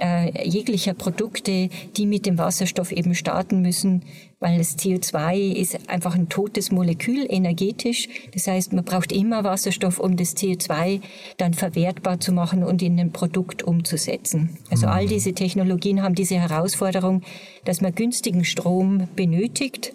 äh, 0.00 0.48
jeglicher 0.48 0.94
Produkte, 0.94 1.68
die 1.96 2.06
mit 2.06 2.26
dem 2.26 2.38
Wasserstoff 2.38 2.90
eben 2.92 3.14
starten 3.14 3.60
müssen, 3.60 4.02
weil 4.38 4.58
das 4.58 4.78
CO2 4.78 5.52
ist 5.52 5.88
einfach 5.88 6.14
ein 6.14 6.28
totes 6.28 6.72
Molekül 6.72 7.26
energetisch. 7.28 8.08
Das 8.32 8.46
heißt, 8.46 8.72
man 8.72 8.84
braucht 8.84 9.12
immer 9.12 9.44
Wasserstoff, 9.44 9.98
um 9.98 10.16
das 10.16 10.36
CO2 10.36 11.00
dann 11.36 11.54
verwertbar 11.54 12.20
zu 12.20 12.32
machen 12.32 12.64
und 12.64 12.80
in 12.82 12.98
ein 12.98 13.12
Produkt 13.12 13.62
umzusetzen. 13.62 14.56
Also 14.70 14.86
all 14.86 15.04
mhm. 15.04 15.08
diese 15.10 15.34
Technologien 15.34 16.02
haben 16.02 16.14
diese 16.14 16.36
Herausforderung, 16.36 17.22
dass 17.64 17.80
man 17.80 17.94
günstigen 17.94 18.44
Strom 18.44 19.08
benötigt 19.14 19.92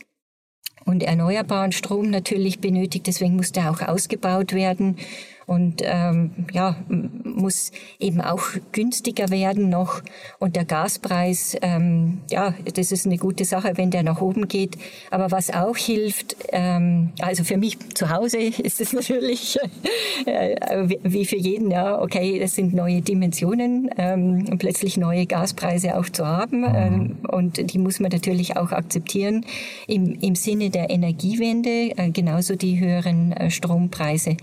und 0.86 1.02
erneuerbaren 1.02 1.72
Strom 1.72 2.12
natürlich 2.12 2.60
benötigt. 2.60 3.08
Deswegen 3.08 3.36
muss 3.36 3.52
der 3.52 3.72
auch 3.72 3.82
ausgebaut 3.82 4.54
werden 4.54 4.98
und 5.46 5.82
ähm, 5.84 6.32
ja, 6.52 6.76
muss 7.24 7.72
eben 8.00 8.22
auch 8.22 8.42
günstiger 8.72 9.30
werden 9.30 9.70
noch. 9.70 10.02
Und 10.40 10.56
der 10.56 10.66
Gaspreis, 10.66 11.56
ähm, 11.62 12.20
ja, 12.30 12.56
das 12.74 12.92
ist 12.92 13.06
eine 13.06 13.18
gute 13.18 13.46
Sache, 13.46 13.74
wenn 13.76 13.92
der 13.92 14.04
nach 14.04 14.22
oben 14.22 14.48
geht. 14.48 14.78
Aber 15.12 15.32
was 15.32 15.52
auch 15.52 15.78
hilft, 15.78 16.36
ähm, 16.52 17.12
also 17.20 17.44
für 17.44 17.58
mich 17.58 17.78
zu 17.94 18.10
Hause 18.10 18.38
ist 18.64 18.82
es 18.82 18.94
natürlich 18.94 19.58
äh, 20.26 20.88
wie 21.04 21.26
für 21.26 21.38
jeden, 21.38 21.70
ja, 21.70 22.02
okay, 22.02 22.40
das 22.40 22.56
sind 22.56 22.74
neue 22.74 23.02
Dimensionen, 23.02 23.90
ähm, 23.98 24.58
plötzlich 24.58 24.98
neue 24.98 25.28
Gaspreise 25.28 25.98
auch 25.98 26.10
zu 26.10 26.26
haben. 26.26 26.62
Mhm. 26.62 26.76
Ähm, 26.76 27.18
und 27.28 27.72
die 27.72 27.78
muss 27.78 28.00
man 28.00 28.12
natürlich 28.12 28.58
auch 28.58 28.72
akzeptieren 28.72 29.46
im, 29.88 30.18
im 30.22 30.36
Sinne 30.36 30.72
der 30.72 30.90
Energiewende, 30.90 31.98
äh, 31.98 32.10
genauso 32.10 32.56
die 32.56 32.80
höheren 32.80 33.32
äh, 33.34 33.52
Strompreise. 33.52 34.38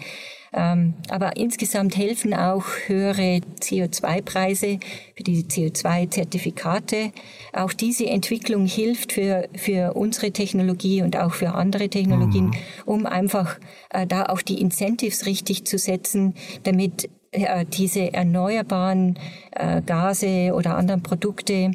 Ähm, 0.55 0.95
aber 1.09 1.37
insgesamt 1.37 1.97
helfen 1.97 2.35
auch 2.35 2.65
höhere 2.87 3.41
CO2-Preise 3.61 4.79
für 5.17 5.23
die 5.23 5.45
CO2-Zertifikate. 5.45 7.13
Auch 7.53 7.73
diese 7.73 8.07
Entwicklung 8.07 8.67
hilft 8.67 9.13
für, 9.13 9.49
für 9.57 9.95
unsere 9.95 10.31
Technologie 10.31 11.03
und 11.03 11.17
auch 11.17 11.33
für 11.33 11.55
andere 11.55 11.89
Technologien, 11.89 12.47
mhm. 12.47 12.55
um 12.85 13.07
einfach 13.07 13.59
äh, 13.91 14.07
da 14.07 14.27
auch 14.27 14.43
die 14.43 14.61
Incentives 14.61 15.25
richtig 15.27 15.65
zu 15.65 15.79
setzen, 15.79 16.35
damit 16.65 17.09
äh, 17.31 17.65
diese 17.65 18.13
erneuerbaren 18.13 19.19
äh, 19.53 19.81
Gase 19.81 20.53
oder 20.55 20.77
anderen 20.77 21.03
Produkte 21.03 21.71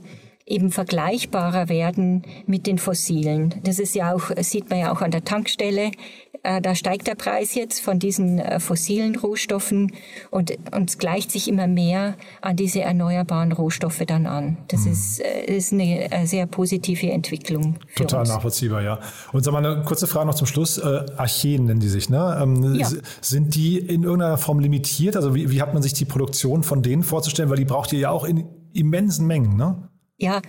eben 0.48 0.72
vergleichbarer 0.72 1.68
werden 1.68 2.24
mit 2.46 2.68
den 2.68 2.78
fossilen. 2.78 3.56
Das 3.63 3.80
ist 3.80 3.96
ja 3.96 4.13
auch, 4.13 4.32
sieht 4.38 4.70
man 4.70 4.80
ja 4.80 4.92
auch 4.94 5.02
an 5.02 5.12
der 5.12 5.26
Tankstelle. 5.26 5.92
Äh, 6.43 6.62
da 6.62 6.76
steigt 6.76 7.08
der 7.08 7.15
Preis 7.15 7.56
jetzt 7.56 7.80
von 7.80 8.00
diesen 8.00 8.39
äh, 8.39 8.60
fossilen 8.60 9.15
Rohstoffen 9.15 9.93
und, 10.32 10.52
es 10.88 10.97
gleicht 10.97 11.32
sich 11.32 11.47
immer 11.47 11.67
mehr 11.67 12.15
an 12.41 12.56
diese 12.56 12.82
erneuerbaren 12.82 13.52
Rohstoffe 13.52 14.04
dann 14.08 14.26
an. 14.26 14.58
Das 14.67 14.86
hm. 14.86 14.91
ist, 14.91 15.19
äh, 15.19 15.56
ist 15.56 15.73
eine 15.73 16.10
sehr 16.26 16.45
positive 16.45 17.10
Entwicklung. 17.12 17.78
Total 17.95 18.21
uns. 18.21 18.30
nachvollziehbar, 18.30 18.82
ja. 18.82 19.00
Und 19.34 19.43
sag 19.43 19.52
mal 19.52 19.65
eine 19.65 19.84
kurze 19.84 20.08
Frage 20.08 20.28
noch 20.28 20.36
zum 20.36 20.47
Schluss. 20.47 20.80
Archeen 20.80 21.65
nennen 21.65 21.80
die 21.80 21.89
sich, 21.89 22.10
ne? 22.10 22.38
Ähm, 22.41 22.76
ja. 22.76 22.88
Sind 23.21 23.56
die 23.56 23.78
in 23.78 24.04
irgendeiner 24.04 24.38
Form 24.38 24.60
limitiert? 24.60 25.15
Also 25.15 25.36
wie, 25.36 25.52
wie 25.52 25.62
hat 25.62 25.73
man 25.73 25.84
sich 25.84 25.93
die 25.93 26.06
Produktion 26.06 26.63
von 26.63 26.82
denen 26.82 27.04
vorzustellen? 27.04 27.50
Weil 27.50 27.58
die 27.58 27.65
braucht 27.65 27.93
ihr 27.93 28.00
ja 28.00 28.10
auch 28.12 28.23
in 28.23 28.45
immensen 28.73 29.26
Mengen, 29.28 29.56
ne? 29.56 29.89
Ja, 30.19 30.41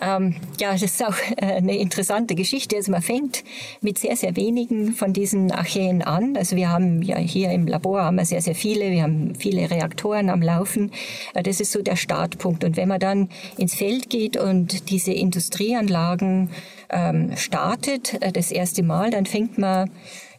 ähm, 0.00 0.36
ja, 0.60 0.70
das 0.70 0.82
ist 0.82 1.04
auch 1.04 1.16
äh, 1.36 1.46
eine 1.46 1.76
interessante 1.76 2.36
Geschichte. 2.36 2.76
Also 2.76 2.92
man 2.92 3.02
fängt 3.02 3.42
mit 3.80 3.98
sehr, 3.98 4.14
sehr 4.14 4.36
wenigen 4.36 4.92
von 4.92 5.12
diesen 5.12 5.50
Archäen 5.50 6.02
an. 6.02 6.36
Also 6.36 6.54
wir 6.54 6.68
haben 6.68 7.02
ja 7.02 7.16
hier 7.18 7.50
im 7.50 7.66
Labor 7.66 8.04
haben 8.04 8.18
wir 8.18 8.24
sehr, 8.24 8.40
sehr 8.40 8.54
viele. 8.54 8.92
Wir 8.92 9.02
haben 9.02 9.34
viele 9.34 9.68
Reaktoren 9.68 10.30
am 10.30 10.42
Laufen. 10.42 10.92
Äh, 11.34 11.42
das 11.42 11.58
ist 11.58 11.72
so 11.72 11.82
der 11.82 11.96
Startpunkt. 11.96 12.62
Und 12.62 12.76
wenn 12.76 12.86
man 12.86 13.00
dann 13.00 13.28
ins 13.58 13.74
Feld 13.74 14.10
geht 14.10 14.36
und 14.36 14.90
diese 14.90 15.12
Industrieanlagen 15.12 16.50
ähm, 16.90 17.36
startet, 17.36 18.22
äh, 18.22 18.30
das 18.30 18.52
erste 18.52 18.84
Mal, 18.84 19.10
dann 19.10 19.26
fängt 19.26 19.58
man 19.58 19.90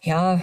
ja, 0.08 0.41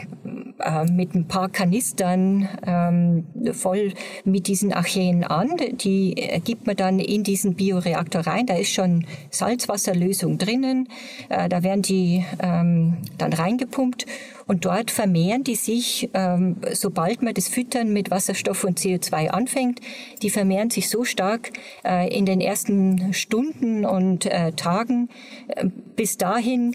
äh, 0.61 0.85
mit 0.93 1.15
ein 1.15 1.27
paar 1.27 1.49
Kanistern 1.49 2.49
ähm, 2.67 3.27
voll 3.55 3.95
mit 4.25 4.47
diesen 4.47 4.75
Archäen 4.75 5.25
an. 5.25 5.57
Die 5.57 6.17
äh, 6.19 6.39
gibt 6.41 6.67
man 6.67 6.77
dann 6.77 6.99
in 6.99 7.25
diesen 7.25 7.55
Bioreaktor 7.55 8.23
rein. 8.27 8.45
Da 8.45 8.57
ist 8.57 8.73
schon 8.73 9.07
Salzwasserlösung 9.31 10.37
drinnen. 10.37 10.89
Äh, 11.31 11.49
da 11.49 11.63
werden 11.63 11.81
die 11.81 12.27
ähm, 12.41 12.99
dann 13.17 13.33
reingepumpt 13.33 14.05
Und 14.47 14.65
dort 14.65 14.91
vermehren 14.91 15.45
die 15.45 15.55
sich, 15.55 16.11
ähm, 16.15 16.57
sobald 16.73 17.23
man 17.23 17.35
das 17.35 17.49
Füttern 17.49 17.93
mit 17.93 18.11
Wasserstoff 18.11 18.65
und 18.65 18.79
CO2 18.79 19.29
anfängt, 19.29 19.81
die 20.23 20.31
vermehren 20.31 20.71
sich 20.71 20.91
so 20.91 21.05
stark 21.05 21.53
äh, 21.85 22.15
in 22.17 22.27
den 22.27 22.41
ersten 22.41 23.15
Stunden 23.15 23.85
und 23.85 24.27
äh, 24.27 24.53
Tagen 24.53 25.09
äh, 25.49 25.67
bis 25.97 26.19
dahin, 26.19 26.75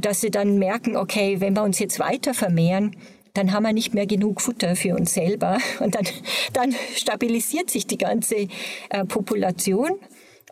dass 0.00 0.20
sie 0.20 0.30
dann 0.30 0.58
merken, 0.58 0.96
okay, 0.96 1.40
wenn 1.40 1.54
wir 1.54 1.62
uns 1.62 1.78
jetzt 1.78 1.98
weiter 1.98 2.34
vermehren, 2.34 2.96
dann 3.34 3.52
haben 3.52 3.62
wir 3.64 3.72
nicht 3.72 3.94
mehr 3.94 4.06
genug 4.06 4.40
Futter 4.40 4.76
für 4.76 4.94
uns 4.94 5.14
selber. 5.14 5.58
Und 5.80 5.94
dann, 5.94 6.04
dann 6.52 6.74
stabilisiert 6.96 7.70
sich 7.70 7.86
die 7.86 7.98
ganze 7.98 8.48
Population 9.08 9.92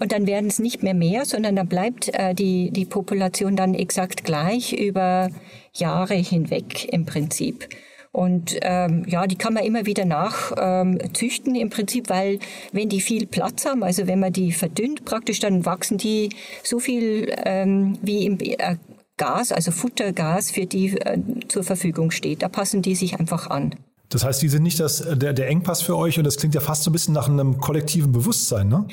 und 0.00 0.12
dann 0.12 0.26
werden 0.26 0.48
es 0.48 0.58
nicht 0.58 0.82
mehr 0.82 0.94
mehr, 0.94 1.24
sondern 1.24 1.56
dann 1.56 1.68
bleibt 1.68 2.08
äh, 2.14 2.34
die, 2.34 2.70
die 2.70 2.84
Population 2.84 3.56
dann 3.56 3.74
exakt 3.74 4.24
gleich 4.24 4.72
über 4.72 5.30
Jahre 5.74 6.14
hinweg 6.14 6.92
im 6.92 7.04
Prinzip. 7.04 7.68
Und 8.10 8.56
ähm, 8.62 9.04
ja, 9.06 9.26
die 9.26 9.36
kann 9.36 9.54
man 9.54 9.64
immer 9.64 9.86
wieder 9.86 10.04
nachzüchten 10.04 11.54
ähm, 11.54 11.60
im 11.60 11.70
Prinzip, 11.70 12.08
weil 12.08 12.38
wenn 12.72 12.88
die 12.88 13.00
viel 13.00 13.26
Platz 13.26 13.66
haben, 13.66 13.82
also 13.82 14.06
wenn 14.06 14.18
man 14.18 14.32
die 14.32 14.52
verdünnt 14.52 15.04
praktisch, 15.04 15.40
dann 15.40 15.66
wachsen 15.66 15.98
die 15.98 16.30
so 16.62 16.78
viel 16.78 17.32
ähm, 17.44 17.98
wie 18.02 18.24
im 18.24 18.38
äh, 18.40 18.76
Gas, 19.18 19.52
also 19.52 19.72
Futtergas, 19.72 20.50
für 20.50 20.64
die 20.64 20.96
äh, 20.96 21.18
zur 21.48 21.64
Verfügung 21.64 22.10
steht. 22.10 22.42
Da 22.42 22.48
passen 22.48 22.82
die 22.82 22.94
sich 22.94 23.18
einfach 23.20 23.50
an. 23.50 23.74
Das 24.10 24.24
heißt, 24.24 24.40
die 24.40 24.48
sind 24.48 24.62
nicht 24.62 24.80
das, 24.80 25.04
der, 25.06 25.34
der 25.34 25.48
Engpass 25.48 25.82
für 25.82 25.96
euch 25.96 26.18
und 26.18 26.24
das 26.24 26.38
klingt 26.38 26.54
ja 26.54 26.60
fast 26.60 26.82
so 26.82 26.90
ein 26.90 26.92
bisschen 26.92 27.12
nach 27.12 27.28
einem 27.28 27.58
kollektiven 27.58 28.10
Bewusstsein, 28.10 28.68
ne? 28.68 28.86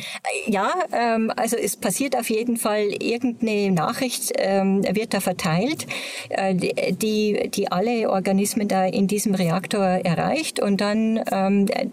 Ja, 0.45 0.73
ähm, 0.91 1.31
also 1.35 1.55
es 1.55 1.77
passiert 1.77 2.17
auf 2.17 2.29
jeden 2.29 2.57
Fall 2.57 2.87
irgendeine 2.99 3.71
Nachricht, 3.71 4.33
ähm, 4.35 4.83
wird 4.83 5.13
da 5.13 5.21
verteilt, 5.21 5.87
äh, 6.29 6.53
die, 6.53 7.49
die 7.49 7.71
alle 7.71 8.09
Organismen 8.09 8.67
da 8.67 8.85
in 8.85 9.07
diesem 9.07 9.35
Reaktor 9.35 9.83
erreicht 9.83 10.59
und 10.59 10.81
dann 10.81 11.21
ähm, 11.31 11.67
äh, 11.69 11.87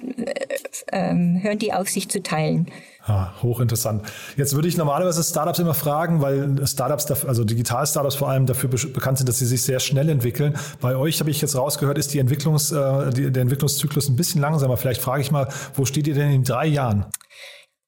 äh, 0.88 1.42
hören 1.42 1.58
die 1.58 1.72
auf, 1.72 1.88
sich 1.88 2.08
zu 2.08 2.22
teilen. 2.22 2.66
Ja, 3.08 3.34
hochinteressant. 3.42 4.02
Jetzt 4.36 4.54
würde 4.54 4.68
ich 4.68 4.76
normalerweise 4.76 5.24
Startups 5.24 5.58
immer 5.58 5.74
fragen, 5.74 6.22
weil 6.22 6.64
Startups, 6.66 7.10
also 7.24 7.42
Digital-Startups 7.42 8.14
vor 8.14 8.28
allem 8.28 8.46
dafür 8.46 8.70
bekannt 8.70 9.18
sind, 9.18 9.28
dass 9.28 9.38
sie 9.38 9.46
sich 9.46 9.62
sehr 9.62 9.80
schnell 9.80 10.08
entwickeln. 10.08 10.56
Bei 10.80 10.94
euch 10.94 11.18
habe 11.18 11.30
ich 11.30 11.40
jetzt 11.40 11.56
rausgehört, 11.56 11.98
ist 11.98 12.14
die 12.14 12.20
Entwicklungs, 12.20 12.70
äh, 12.70 13.10
die, 13.10 13.32
der 13.32 13.42
Entwicklungszyklus 13.42 14.08
ein 14.08 14.14
bisschen 14.14 14.40
langsamer. 14.40 14.76
Vielleicht 14.76 15.02
frage 15.02 15.20
ich 15.20 15.32
mal, 15.32 15.48
wo 15.74 15.84
steht 15.84 16.06
ihr 16.06 16.14
denn 16.14 16.30
in 16.30 16.44
drei 16.44 16.66
Jahren? 16.66 17.06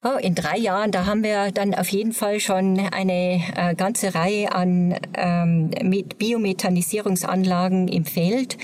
Oh, 0.07 0.19
in 0.21 0.35
drei 0.35 0.59
Jahren, 0.59 0.91
da 0.91 1.07
haben 1.07 1.23
wir 1.23 1.51
dann 1.51 1.75
auf 1.75 1.89
jeden 1.89 2.13
Fall 2.13 2.39
schon 2.39 2.79
eine 2.79 3.41
äh, 3.57 3.75
ganze 3.75 4.15
Reihe 4.15 4.53
an 4.53 4.97
ähm, 5.15 5.71
Biometanisierungsanlagen 6.19 7.89
im 7.89 8.05
Feld. 8.05 8.59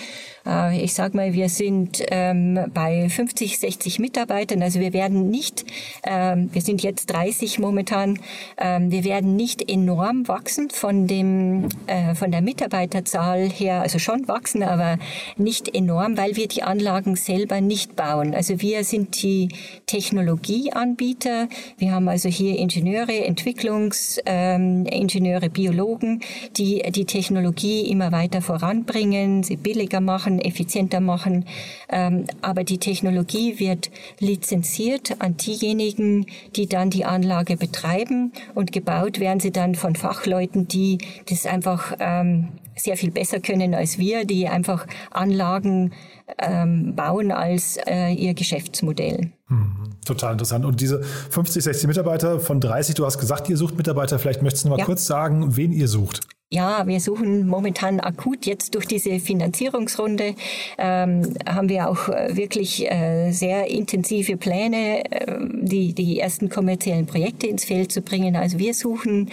Äh, 0.46 0.82
ich 0.82 0.94
sage 0.94 1.16
mal, 1.16 1.32
wir 1.32 1.48
sind 1.48 2.02
ähm, 2.10 2.58
bei 2.72 3.08
50, 3.08 3.58
60 3.58 3.98
Mitarbeitern. 3.98 4.62
Also 4.62 4.78
wir 4.80 4.92
werden 4.92 5.30
nicht, 5.30 5.64
ähm, 6.04 6.50
wir 6.52 6.62
sind 6.62 6.82
jetzt 6.82 7.12
30 7.12 7.58
momentan, 7.58 8.18
ähm, 8.58 8.90
wir 8.90 9.04
werden 9.04 9.36
nicht 9.36 9.70
enorm 9.70 10.28
wachsen 10.28 10.70
von 10.70 11.06
dem, 11.06 11.68
äh, 11.86 12.14
von 12.14 12.30
der 12.30 12.42
Mitarbeiterzahl 12.42 13.48
her, 13.48 13.82
also 13.82 13.98
schon 13.98 14.28
wachsen, 14.28 14.62
aber 14.62 14.98
nicht 15.36 15.74
enorm, 15.74 16.16
weil 16.16 16.36
wir 16.36 16.48
die 16.48 16.62
Anlagen 16.62 17.16
selber 17.16 17.60
nicht 17.60 17.96
bauen. 17.96 18.34
Also 18.34 18.60
wir 18.60 18.84
sind 18.84 19.22
die 19.22 19.48
Technologieanbieter. 19.86 21.48
Wir 21.78 21.92
haben 21.92 22.08
also 22.08 22.28
hier 22.28 22.58
Ingenieure, 22.58 23.24
Entwicklungsingenieure, 23.24 25.50
Biologen, 25.50 26.20
die 26.56 26.82
die 26.90 27.04
Technologie 27.04 27.90
immer 27.90 28.12
weiter 28.12 28.42
voranbringen, 28.42 29.42
sie 29.42 29.56
billiger 29.56 30.00
machen 30.00 30.29
machen, 30.30 30.40
effizienter 30.40 31.00
machen. 31.00 31.44
Ähm, 31.88 32.24
aber 32.42 32.64
die 32.64 32.78
Technologie 32.78 33.58
wird 33.58 33.90
lizenziert 34.18 35.20
an 35.20 35.36
diejenigen, 35.36 36.26
die 36.56 36.66
dann 36.66 36.90
die 36.90 37.04
Anlage 37.04 37.56
betreiben 37.56 38.32
und 38.54 38.72
gebaut 38.72 39.20
werden 39.20 39.40
sie 39.40 39.50
dann 39.50 39.74
von 39.74 39.96
Fachleuten, 39.96 40.68
die 40.68 40.98
das 41.28 41.46
einfach 41.46 41.96
ähm, 41.98 42.48
sehr 42.76 42.96
viel 42.96 43.10
besser 43.10 43.40
können 43.40 43.74
als 43.74 43.98
wir, 43.98 44.24
die 44.24 44.48
einfach 44.48 44.86
Anlagen 45.10 45.92
ähm, 46.38 46.94
bauen 46.94 47.32
als 47.32 47.78
äh, 47.86 48.12
ihr 48.12 48.34
Geschäftsmodell. 48.34 49.32
Mhm. 49.50 49.90
Total 50.04 50.32
interessant. 50.32 50.64
Und 50.64 50.80
diese 50.80 51.02
50, 51.02 51.62
60 51.62 51.88
Mitarbeiter 51.88 52.40
von 52.40 52.60
30, 52.60 52.94
du 52.94 53.04
hast 53.04 53.18
gesagt, 53.18 53.48
ihr 53.48 53.56
sucht 53.56 53.76
Mitarbeiter. 53.76 54.18
Vielleicht 54.18 54.42
möchtest 54.42 54.64
du 54.64 54.68
noch 54.68 54.76
mal 54.76 54.80
ja. 54.80 54.86
kurz 54.86 55.06
sagen, 55.06 55.56
wen 55.56 55.72
ihr 55.72 55.88
sucht. 55.88 56.20
Ja, 56.52 56.84
wir 56.88 56.98
suchen 56.98 57.46
momentan 57.46 58.00
akut 58.00 58.44
jetzt 58.44 58.74
durch 58.74 58.86
diese 58.86 59.20
Finanzierungsrunde 59.20 60.34
ähm, 60.78 61.34
haben 61.48 61.68
wir 61.68 61.88
auch 61.88 62.08
äh, 62.08 62.36
wirklich 62.36 62.90
äh, 62.90 63.30
sehr 63.30 63.70
intensive 63.70 64.36
Pläne, 64.36 65.04
äh, 65.12 65.38
die 65.62 65.94
die 65.94 66.18
ersten 66.18 66.48
kommerziellen 66.48 67.06
Projekte 67.06 67.46
ins 67.46 67.64
Feld 67.64 67.92
zu 67.92 68.02
bringen. 68.02 68.34
Also 68.34 68.58
wir 68.58 68.74
suchen 68.74 69.30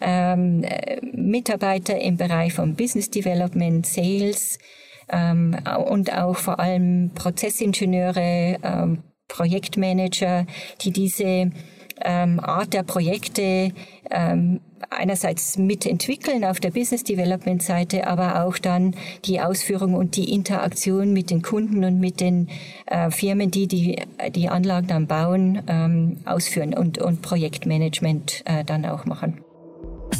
ähm, 0.00 0.64
Mitarbeiter 1.12 2.00
im 2.00 2.16
Bereich 2.16 2.52
von 2.52 2.76
Business 2.76 3.10
Development, 3.10 3.84
Sales 3.84 4.58
ähm, 5.08 5.56
und 5.88 6.12
auch 6.16 6.36
vor 6.36 6.60
allem 6.60 7.10
Prozessingenieure, 7.16 8.58
ähm, 8.62 8.98
Projektmanager, 9.30 10.46
die 10.82 10.90
diese 10.90 11.50
ähm, 12.02 12.40
Art 12.40 12.72
der 12.72 12.82
Projekte 12.82 13.72
ähm, 14.10 14.60
einerseits 14.88 15.58
mitentwickeln 15.58 16.44
auf 16.44 16.60
der 16.60 16.70
Business 16.70 17.04
Development 17.04 17.62
Seite, 17.62 18.06
aber 18.06 18.44
auch 18.44 18.58
dann 18.58 18.94
die 19.24 19.40
Ausführung 19.40 19.94
und 19.94 20.16
die 20.16 20.32
Interaktion 20.32 21.12
mit 21.12 21.30
den 21.30 21.42
Kunden 21.42 21.84
und 21.84 22.00
mit 22.00 22.20
den 22.20 22.48
äh, 22.86 23.10
Firmen, 23.10 23.50
die 23.50 23.66
die, 23.66 24.02
die 24.34 24.48
Anlagen 24.48 24.86
dann 24.86 25.06
bauen, 25.06 25.62
ähm, 25.68 26.18
ausführen 26.24 26.74
und, 26.74 26.98
und 26.98 27.22
Projektmanagement 27.22 28.42
äh, 28.46 28.64
dann 28.64 28.86
auch 28.86 29.04
machen. 29.04 29.40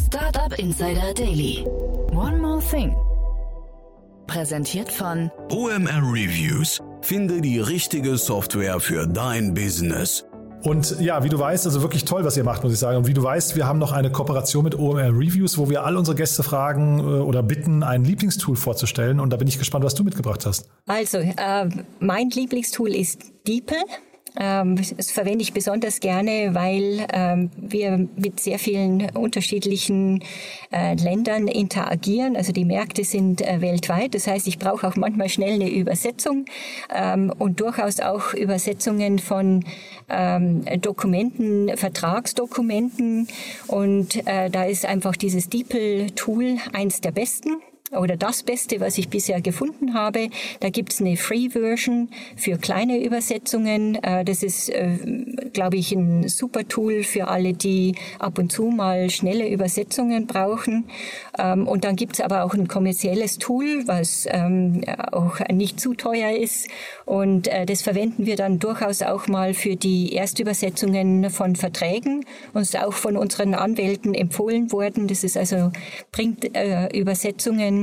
Startup 0.07 0.57
Insider 0.59 1.15
Daily. 1.15 1.65
One 2.13 2.39
more 2.39 2.61
thing. 2.61 2.95
Präsentiert 4.31 4.93
von 4.93 5.29
OMR 5.51 6.03
Reviews. 6.05 6.79
Finde 7.03 7.41
die 7.41 7.59
richtige 7.59 8.17
Software 8.17 8.79
für 8.79 9.09
dein 9.09 9.55
Business. 9.55 10.25
Und 10.63 11.01
ja, 11.01 11.25
wie 11.25 11.29
du 11.29 11.37
weißt, 11.37 11.67
also 11.67 11.83
wirklich 11.83 12.05
toll, 12.05 12.25
was 12.25 12.37
ihr 12.37 12.45
macht, 12.45 12.63
muss 12.63 12.73
ich 12.73 12.79
sagen. 12.79 12.99
Und 12.99 13.09
wie 13.09 13.13
du 13.13 13.25
weißt, 13.25 13.57
wir 13.57 13.67
haben 13.67 13.81
noch 13.81 13.91
eine 13.91 14.13
Kooperation 14.13 14.63
mit 14.63 14.79
OMR 14.79 15.09
Reviews, 15.09 15.59
wo 15.59 15.69
wir 15.69 15.85
all 15.85 15.97
unsere 15.97 16.17
Gäste 16.17 16.45
fragen 16.45 17.01
äh, 17.01 17.03
oder 17.03 17.43
bitten, 17.43 17.83
ein 17.83 18.05
Lieblingstool 18.05 18.55
vorzustellen. 18.55 19.19
Und 19.19 19.31
da 19.31 19.37
bin 19.37 19.49
ich 19.49 19.59
gespannt, 19.59 19.85
was 19.85 19.97
du 19.97 20.05
mitgebracht 20.05 20.47
hast. 20.47 20.69
Also, 20.87 21.19
äh, 21.19 21.69
mein 21.99 22.31
Lieblingstool 22.31 22.95
ist 22.95 23.33
DeepL. 23.49 23.83
Ähm, 24.37 24.77
das 24.97 25.11
verwende 25.11 25.43
ich 25.43 25.53
besonders 25.53 26.01
gerne, 26.01 26.51
weil 26.53 27.07
ähm, 27.13 27.51
wir 27.57 28.09
mit 28.17 28.41
sehr 28.41 28.59
vielen 28.59 29.11
unterschiedlichen 29.11 30.23
äh, 30.71 30.95
Ländern 30.95 31.49
interagieren. 31.49 32.37
Also 32.37 32.53
die 32.53 32.65
Märkte 32.65 33.05
sind 33.05 33.41
äh, 33.41 33.61
weltweit. 33.61 34.15
Das 34.15 34.27
heißt, 34.27 34.47
ich 34.47 34.59
brauche 34.59 34.87
auch 34.87 34.97
manchmal 34.97 35.29
schnell 35.29 35.55
eine 35.55 35.71
Übersetzung 35.71 36.45
ähm, 36.95 37.33
und 37.39 37.61
durchaus 37.61 38.01
auch 38.01 38.35
Übersetzungen 38.35 39.19
von 39.19 39.65
ähm, 40.09 40.65
Dokumenten, 40.81 41.77
Vertragsdokumenten. 41.77 43.29
Und 43.67 44.27
äh, 44.27 44.51
da 44.51 44.65
ist 44.65 44.87
einfach 44.87 45.17
dieses 45.17 45.49
DeepL-Tool 45.49 46.59
eins 46.73 47.01
der 47.01 47.13
besten 47.13 47.57
oder 47.93 48.17
das 48.17 48.43
Beste, 48.43 48.81
was 48.81 48.99
ich 48.99 49.09
bisher 49.09 49.41
gefunden 49.41 49.95
habe. 49.95 50.29
Da 50.61 50.71
gibt's 50.71 51.01
eine 51.01 51.17
Free-Version 51.17 52.09
für 52.37 52.57
kleine 52.57 53.03
Übersetzungen. 53.03 53.97
Äh, 53.97 54.25
das 54.25 54.43
ist, 54.43 54.69
äh, 54.69 54.97
glaube 55.53 55.77
ich, 55.77 55.93
ein 55.93 56.29
super 56.29 56.67
Tool 56.67 57.03
für 57.03 57.29
alle, 57.29 57.53
die 57.53 57.95
ab 58.19 58.39
und 58.39 58.53
zu 58.53 58.67
mal 58.67 59.11
schnelle 59.11 59.49
Übersetzungen 59.49 60.27
brauchen. 60.27 60.85
Ähm, 61.39 61.67
und 61.67 61.85
dann 61.85 61.97
gibt's 61.97 62.21
aber 62.21 62.45
auch 62.45 62.55
ein 62.55 62.69
kommerzielles 62.69 63.39
Tool, 63.39 63.83
was 63.87 64.27
ähm, 64.31 64.83
auch 65.11 65.41
nicht 65.53 65.81
zu 65.81 65.95
teuer 65.95 66.31
ist. 66.37 66.69
Und 67.07 67.49
äh, 67.49 67.67
das 67.67 67.83
verwenden 67.83 68.27
wir 68.27 68.37
dann 68.37 68.61
durchaus 68.61 69.03
auch 69.03 69.27
mal 69.27 69.53
für 69.53 69.75
die 69.75 70.15
Erstübersetzungen 70.15 71.29
von 71.31 71.57
Verträgen. 71.57 72.25
Uns 72.53 72.75
auch 72.77 72.93
von 72.93 73.17
unseren 73.17 73.55
Anwälten 73.55 74.15
empfohlen 74.15 74.71
worden. 74.71 75.09
Das 75.09 75.25
ist 75.25 75.37
also, 75.37 75.73
bringt 76.13 76.51
Übersetzungen 76.93 77.80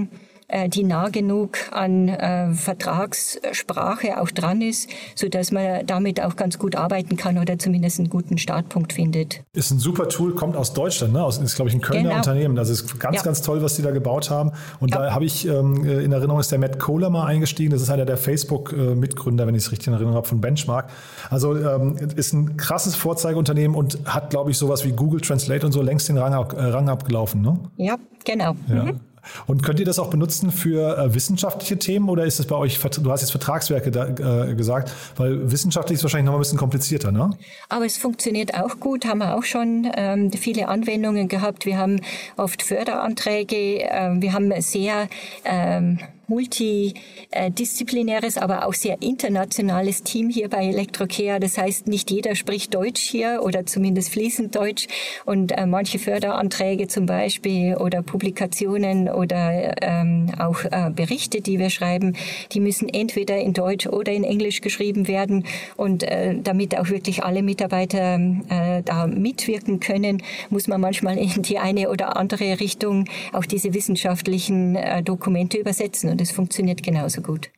äh, 0.49 0.69
die 0.69 0.83
nah 0.83 1.09
genug 1.09 1.57
an 1.71 2.07
äh, 2.07 2.53
Vertragssprache 2.53 4.21
auch 4.21 4.31
dran 4.31 4.61
ist, 4.61 4.89
so 5.13 5.27
dass 5.27 5.51
man 5.51 5.85
damit 5.85 6.23
auch 6.23 6.37
ganz 6.37 6.57
gut 6.57 6.75
arbeiten 6.77 7.17
kann 7.17 7.37
oder 7.37 7.59
zumindest 7.59 7.99
einen 7.99 8.09
guten 8.09 8.37
Startpunkt 8.37 8.93
findet. 8.93 9.43
Ist 9.51 9.71
ein 9.71 9.79
super 9.79 10.07
Tool, 10.07 10.35
kommt 10.35 10.55
aus 10.55 10.71
Deutschland, 10.71 11.11
ne? 11.11 11.21
Aus, 11.21 11.37
ist 11.37 11.55
glaube 11.55 11.67
ich 11.67 11.75
ein 11.75 11.81
Kölner 11.81 12.03
genau. 12.03 12.15
Unternehmen. 12.15 12.55
Das 12.55 12.69
ist 12.69 12.97
ganz, 12.97 13.17
ja. 13.17 13.23
ganz 13.23 13.41
toll, 13.41 13.61
was 13.61 13.75
die 13.75 13.81
da 13.81 13.91
gebaut 13.91 14.29
haben. 14.29 14.53
Und 14.79 14.91
ja. 14.91 15.01
da 15.01 15.13
habe 15.13 15.25
ich 15.25 15.45
ähm, 15.45 15.83
in 15.83 16.13
Erinnerung 16.13 16.39
ist 16.39 16.49
der 16.49 16.59
Matt 16.59 16.79
Kohler 16.79 17.09
mal 17.09 17.25
eingestiegen. 17.25 17.71
Das 17.71 17.81
ist 17.81 17.89
einer 17.89 18.05
der 18.05 18.17
Facebook-Mitgründer, 18.17 19.47
wenn 19.47 19.55
ich 19.55 19.63
es 19.63 19.71
richtig 19.73 19.87
in 19.87 19.93
Erinnerung 19.95 20.15
habe, 20.15 20.27
von 20.27 20.39
Benchmark. 20.39 20.89
Also 21.29 21.57
ähm, 21.57 21.97
ist 22.15 22.31
ein 22.31 22.55
krasses 22.55 22.95
Vorzeigeunternehmen 22.95 23.75
und 23.75 23.99
hat, 24.05 24.29
glaube 24.29 24.51
ich, 24.51 24.57
sowas 24.57 24.85
wie 24.85 24.93
Google 24.93 25.19
Translate 25.19 25.65
und 25.65 25.73
so 25.73 25.81
längst 25.81 26.07
den 26.07 26.17
Rang, 26.17 26.31
äh, 26.31 26.61
Rang 26.61 26.87
abgelaufen. 26.87 27.41
Ne? 27.41 27.59
Ja, 27.75 27.97
genau. 28.23 28.55
Ja. 28.69 28.85
Mhm. 28.85 28.99
Und 29.45 29.63
könnt 29.63 29.79
ihr 29.79 29.85
das 29.85 29.99
auch 29.99 30.09
benutzen 30.09 30.51
für 30.51 30.97
äh, 30.97 31.13
wissenschaftliche 31.13 31.77
Themen 31.77 32.09
oder 32.09 32.25
ist 32.25 32.39
es 32.39 32.45
bei 32.45 32.55
euch, 32.55 32.79
du 32.79 33.11
hast 33.11 33.21
jetzt 33.21 33.31
Vertragswerke 33.31 33.91
da, 33.91 34.45
äh, 34.47 34.55
gesagt, 34.55 34.91
weil 35.15 35.51
wissenschaftlich 35.51 35.97
ist 35.97 36.03
wahrscheinlich 36.03 36.27
noch 36.27 36.33
ein 36.33 36.39
bisschen 36.39 36.57
komplizierter, 36.57 37.11
ne? 37.11 37.31
Aber 37.69 37.85
es 37.85 37.97
funktioniert 37.97 38.53
auch 38.55 38.79
gut, 38.79 39.05
haben 39.05 39.19
wir 39.19 39.35
auch 39.37 39.43
schon 39.43 39.89
ähm, 39.95 40.31
viele 40.31 40.67
Anwendungen 40.67 41.27
gehabt. 41.27 41.65
Wir 41.65 41.77
haben 41.77 42.01
oft 42.37 42.63
Förderanträge, 42.63 43.83
äh, 43.83 44.21
wir 44.21 44.33
haben 44.33 44.51
sehr 44.61 45.07
ähm, 45.45 45.99
multidisziplinäres, 46.27 48.37
aber 48.37 48.67
auch 48.67 48.73
sehr 48.73 49.01
internationales 49.01 50.03
Team 50.03 50.29
hier 50.29 50.49
bei 50.49 50.65
Electrocare. 50.65 51.39
Das 51.39 51.57
heißt, 51.57 51.87
nicht 51.87 52.11
jeder 52.11 52.35
spricht 52.35 52.75
Deutsch 52.75 53.01
hier 53.01 53.39
oder 53.43 53.65
zumindest 53.65 54.09
fließend 54.09 54.53
Deutsch. 54.55 54.87
Und 55.25 55.53
äh, 55.53 55.65
manche 55.65 55.99
Förderanträge 55.99 56.89
zum 56.89 57.05
Beispiel 57.05 57.75
oder 57.75 58.01
Publikationen 58.01 59.07
oder 59.09 59.81
ähm, 59.81 60.33
auch 60.37 60.65
äh, 60.65 60.91
Berichte, 60.93 61.39
die 61.41 61.59
wir 61.59 61.69
schreiben, 61.69 62.17
die 62.51 62.59
müssen 62.59 62.89
entweder 62.89 63.37
in 63.37 63.53
Deutsch 63.53 63.87
oder 63.87 64.11
in 64.11 64.25
Englisch 64.25 64.59
geschrieben 64.59 65.07
werden. 65.07 65.45
Und 65.77 66.03
äh, 66.03 66.35
damit 66.43 66.77
auch 66.77 66.89
wirklich 66.89 67.23
alle 67.23 67.41
Mitarbeiter 67.41 68.19
äh, 68.49 68.83
da 68.83 69.07
mitwirken 69.07 69.79
können, 69.79 70.21
muss 70.49 70.67
man 70.67 70.81
manchmal 70.81 71.17
in 71.17 71.43
die 71.43 71.57
eine 71.57 71.89
oder 71.89 72.17
andere 72.17 72.59
Richtung 72.59 73.05
auch 73.31 73.45
diese 73.45 73.73
wissenschaftlichen 73.73 74.75
äh, 74.75 75.01
Dokumente 75.01 75.57
übersetzen 75.57 76.16
und 76.17 76.21
es 76.21 76.31
funktioniert 76.31 76.81
genauso 76.81 77.21
gut. 77.21 77.51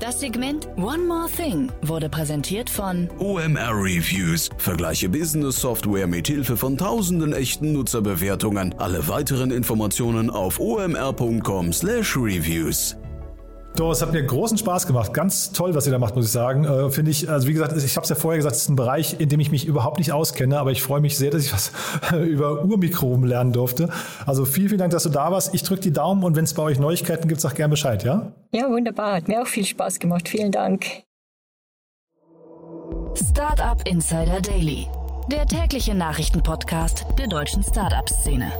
Das 0.00 0.18
Segment 0.18 0.66
One 0.76 1.04
More 1.06 1.28
Thing 1.30 1.70
wurde 1.82 2.08
präsentiert 2.08 2.68
von 2.68 3.08
OMR 3.20 3.70
Reviews. 3.70 4.50
Vergleiche 4.58 5.08
Business 5.08 5.60
Software 5.60 6.08
mit 6.08 6.26
Hilfe 6.26 6.56
von 6.56 6.76
tausenden 6.76 7.32
echten 7.32 7.72
Nutzerbewertungen. 7.72 8.74
Alle 8.78 9.06
weiteren 9.06 9.52
Informationen 9.52 10.30
auf 10.30 10.58
omr.com/reviews. 10.58 12.96
Doch, 13.76 13.90
es 13.90 14.00
hat 14.02 14.12
mir 14.12 14.22
großen 14.22 14.56
Spaß 14.56 14.86
gemacht. 14.86 15.12
Ganz 15.12 15.50
toll, 15.50 15.74
was 15.74 15.86
ihr 15.86 15.92
da 15.92 15.98
macht, 15.98 16.14
muss 16.14 16.26
ich 16.26 16.30
sagen. 16.30 16.64
Äh, 16.64 16.90
Finde 16.90 17.10
ich, 17.10 17.28
also 17.28 17.48
wie 17.48 17.52
gesagt, 17.52 17.76
ich 17.76 17.96
habe 17.96 18.04
es 18.04 18.08
ja 18.08 18.14
vorher 18.14 18.38
gesagt, 18.38 18.54
es 18.54 18.62
ist 18.62 18.68
ein 18.68 18.76
Bereich, 18.76 19.18
in 19.18 19.28
dem 19.28 19.40
ich 19.40 19.50
mich 19.50 19.66
überhaupt 19.66 19.98
nicht 19.98 20.12
auskenne, 20.12 20.60
aber 20.60 20.70
ich 20.70 20.80
freue 20.80 21.00
mich 21.00 21.18
sehr, 21.18 21.32
dass 21.32 21.44
ich 21.44 21.52
was 21.52 21.72
über 22.24 22.64
Urmikroben 22.64 23.26
lernen 23.26 23.52
durfte. 23.52 23.88
Also 24.26 24.44
vielen, 24.44 24.68
vielen 24.68 24.78
Dank, 24.78 24.92
dass 24.92 25.02
du 25.02 25.08
da 25.08 25.32
warst. 25.32 25.54
Ich 25.54 25.64
drücke 25.64 25.80
die 25.80 25.92
Daumen 25.92 26.22
und 26.22 26.36
wenn 26.36 26.44
es 26.44 26.54
bei 26.54 26.62
euch 26.62 26.78
Neuigkeiten 26.78 27.26
gibt, 27.26 27.40
sag 27.40 27.56
gerne 27.56 27.70
Bescheid, 27.70 28.04
ja? 28.04 28.32
Ja, 28.52 28.68
wunderbar. 28.70 29.16
Hat 29.16 29.26
mir 29.26 29.42
auch 29.42 29.48
viel 29.48 29.64
Spaß 29.64 29.98
gemacht. 29.98 30.28
Vielen 30.28 30.52
Dank. 30.52 30.86
Startup 33.14 33.80
Insider 33.88 34.40
Daily, 34.40 34.86
der 35.32 35.46
tägliche 35.46 35.94
Nachrichtenpodcast 35.94 37.06
der 37.18 37.26
deutschen 37.26 37.64
Startup-Szene. 37.64 38.52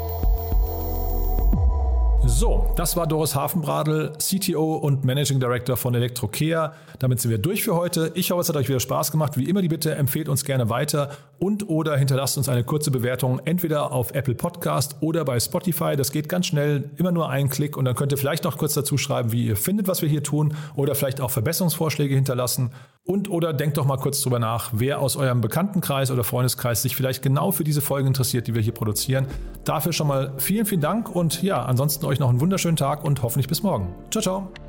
So, 2.27 2.73
das 2.77 2.97
war 2.97 3.07
Doris 3.07 3.35
Hafenbradl, 3.35 4.13
CTO 4.19 4.77
und 4.77 5.05
Managing 5.05 5.41
Director 5.41 5.77
von 5.77 5.95
Electrocare. 5.95 6.73
Damit 6.99 7.21
sind 7.21 7.31
wir 7.31 7.39
durch 7.39 7.63
für 7.63 7.75
heute. 7.75 8.13
Ich 8.15 8.31
hoffe, 8.31 8.41
es 8.41 8.49
hat 8.49 8.57
euch 8.57 8.69
wieder 8.69 8.81
Spaß 8.81 9.13
gemacht. 9.13 9.37
Wie 9.37 9.45
immer 9.45 9.61
die 9.61 9.69
Bitte, 9.69 9.95
empfehlt 9.95 10.31
uns 10.31 10.45
gerne 10.45 10.71
weiter 10.71 11.11
und 11.45 11.69
oder 11.69 11.99
hinterlasst 11.99 12.39
uns 12.39 12.49
eine 12.49 12.65
kurze 12.65 12.91
Bewertung 12.91 13.39
entweder 13.45 13.93
auf 13.93 14.15
Apple 14.15 14.35
Podcast 14.35 14.97
oder 15.01 15.27
bei 15.27 15.39
Spotify. 15.39 15.95
Das 15.95 16.11
geht 16.11 16.27
ganz 16.31 16.47
schnell, 16.47 16.89
immer 16.97 17.13
nur 17.13 17.29
einen 17.29 17.51
Klick 17.51 17.77
und 17.77 17.85
dann 17.85 17.95
könnt 17.95 18.13
ihr 18.13 18.19
vielleicht 18.19 18.45
noch 18.45 18.57
kurz 18.57 18.73
dazu 18.73 18.97
schreiben, 18.97 19.31
wie 19.31 19.45
ihr 19.49 19.57
findet, 19.59 19.87
was 19.87 20.01
wir 20.01 20.09
hier 20.09 20.23
tun 20.23 20.57
oder 20.75 20.95
vielleicht 20.95 21.21
auch 21.21 21.31
Verbesserungsvorschläge 21.31 22.15
hinterlassen. 22.15 22.71
Und 23.05 23.29
oder 23.29 23.53
denkt 23.53 23.77
doch 23.77 23.85
mal 23.85 23.99
kurz 23.99 24.23
drüber 24.23 24.39
nach, 24.39 24.71
wer 24.73 25.01
aus 25.01 25.17
eurem 25.17 25.43
Bekanntenkreis 25.43 26.11
oder 26.11 26.25
Freundeskreis 26.25 26.81
sich 26.81 26.97
vielleicht 26.97 27.23
genau 27.23 27.51
für 27.51 27.63
diese 27.63 27.83
Folgen 27.83 28.09
interessiert, 28.09 28.47
die 28.47 28.55
wir 28.55 28.63
hier 28.63 28.73
produzieren. 28.73 29.27
Dafür 29.67 29.93
schon 29.93 30.07
mal 30.07 30.33
vielen, 30.39 30.65
vielen 30.65 30.81
Dank 30.81 31.15
und 31.15 31.43
ja, 31.43 31.63
ansonsten 31.63 32.07
euch 32.07 32.21
noch 32.21 32.31
einen 32.31 32.41
wunderschönen 32.41 32.79
Tag 32.79 33.05
und 33.05 33.23
hoffentlich 33.23 33.49
bis 33.49 33.63
morgen. 33.63 33.95
Ciao, 34.11 34.23
ciao. 34.23 34.64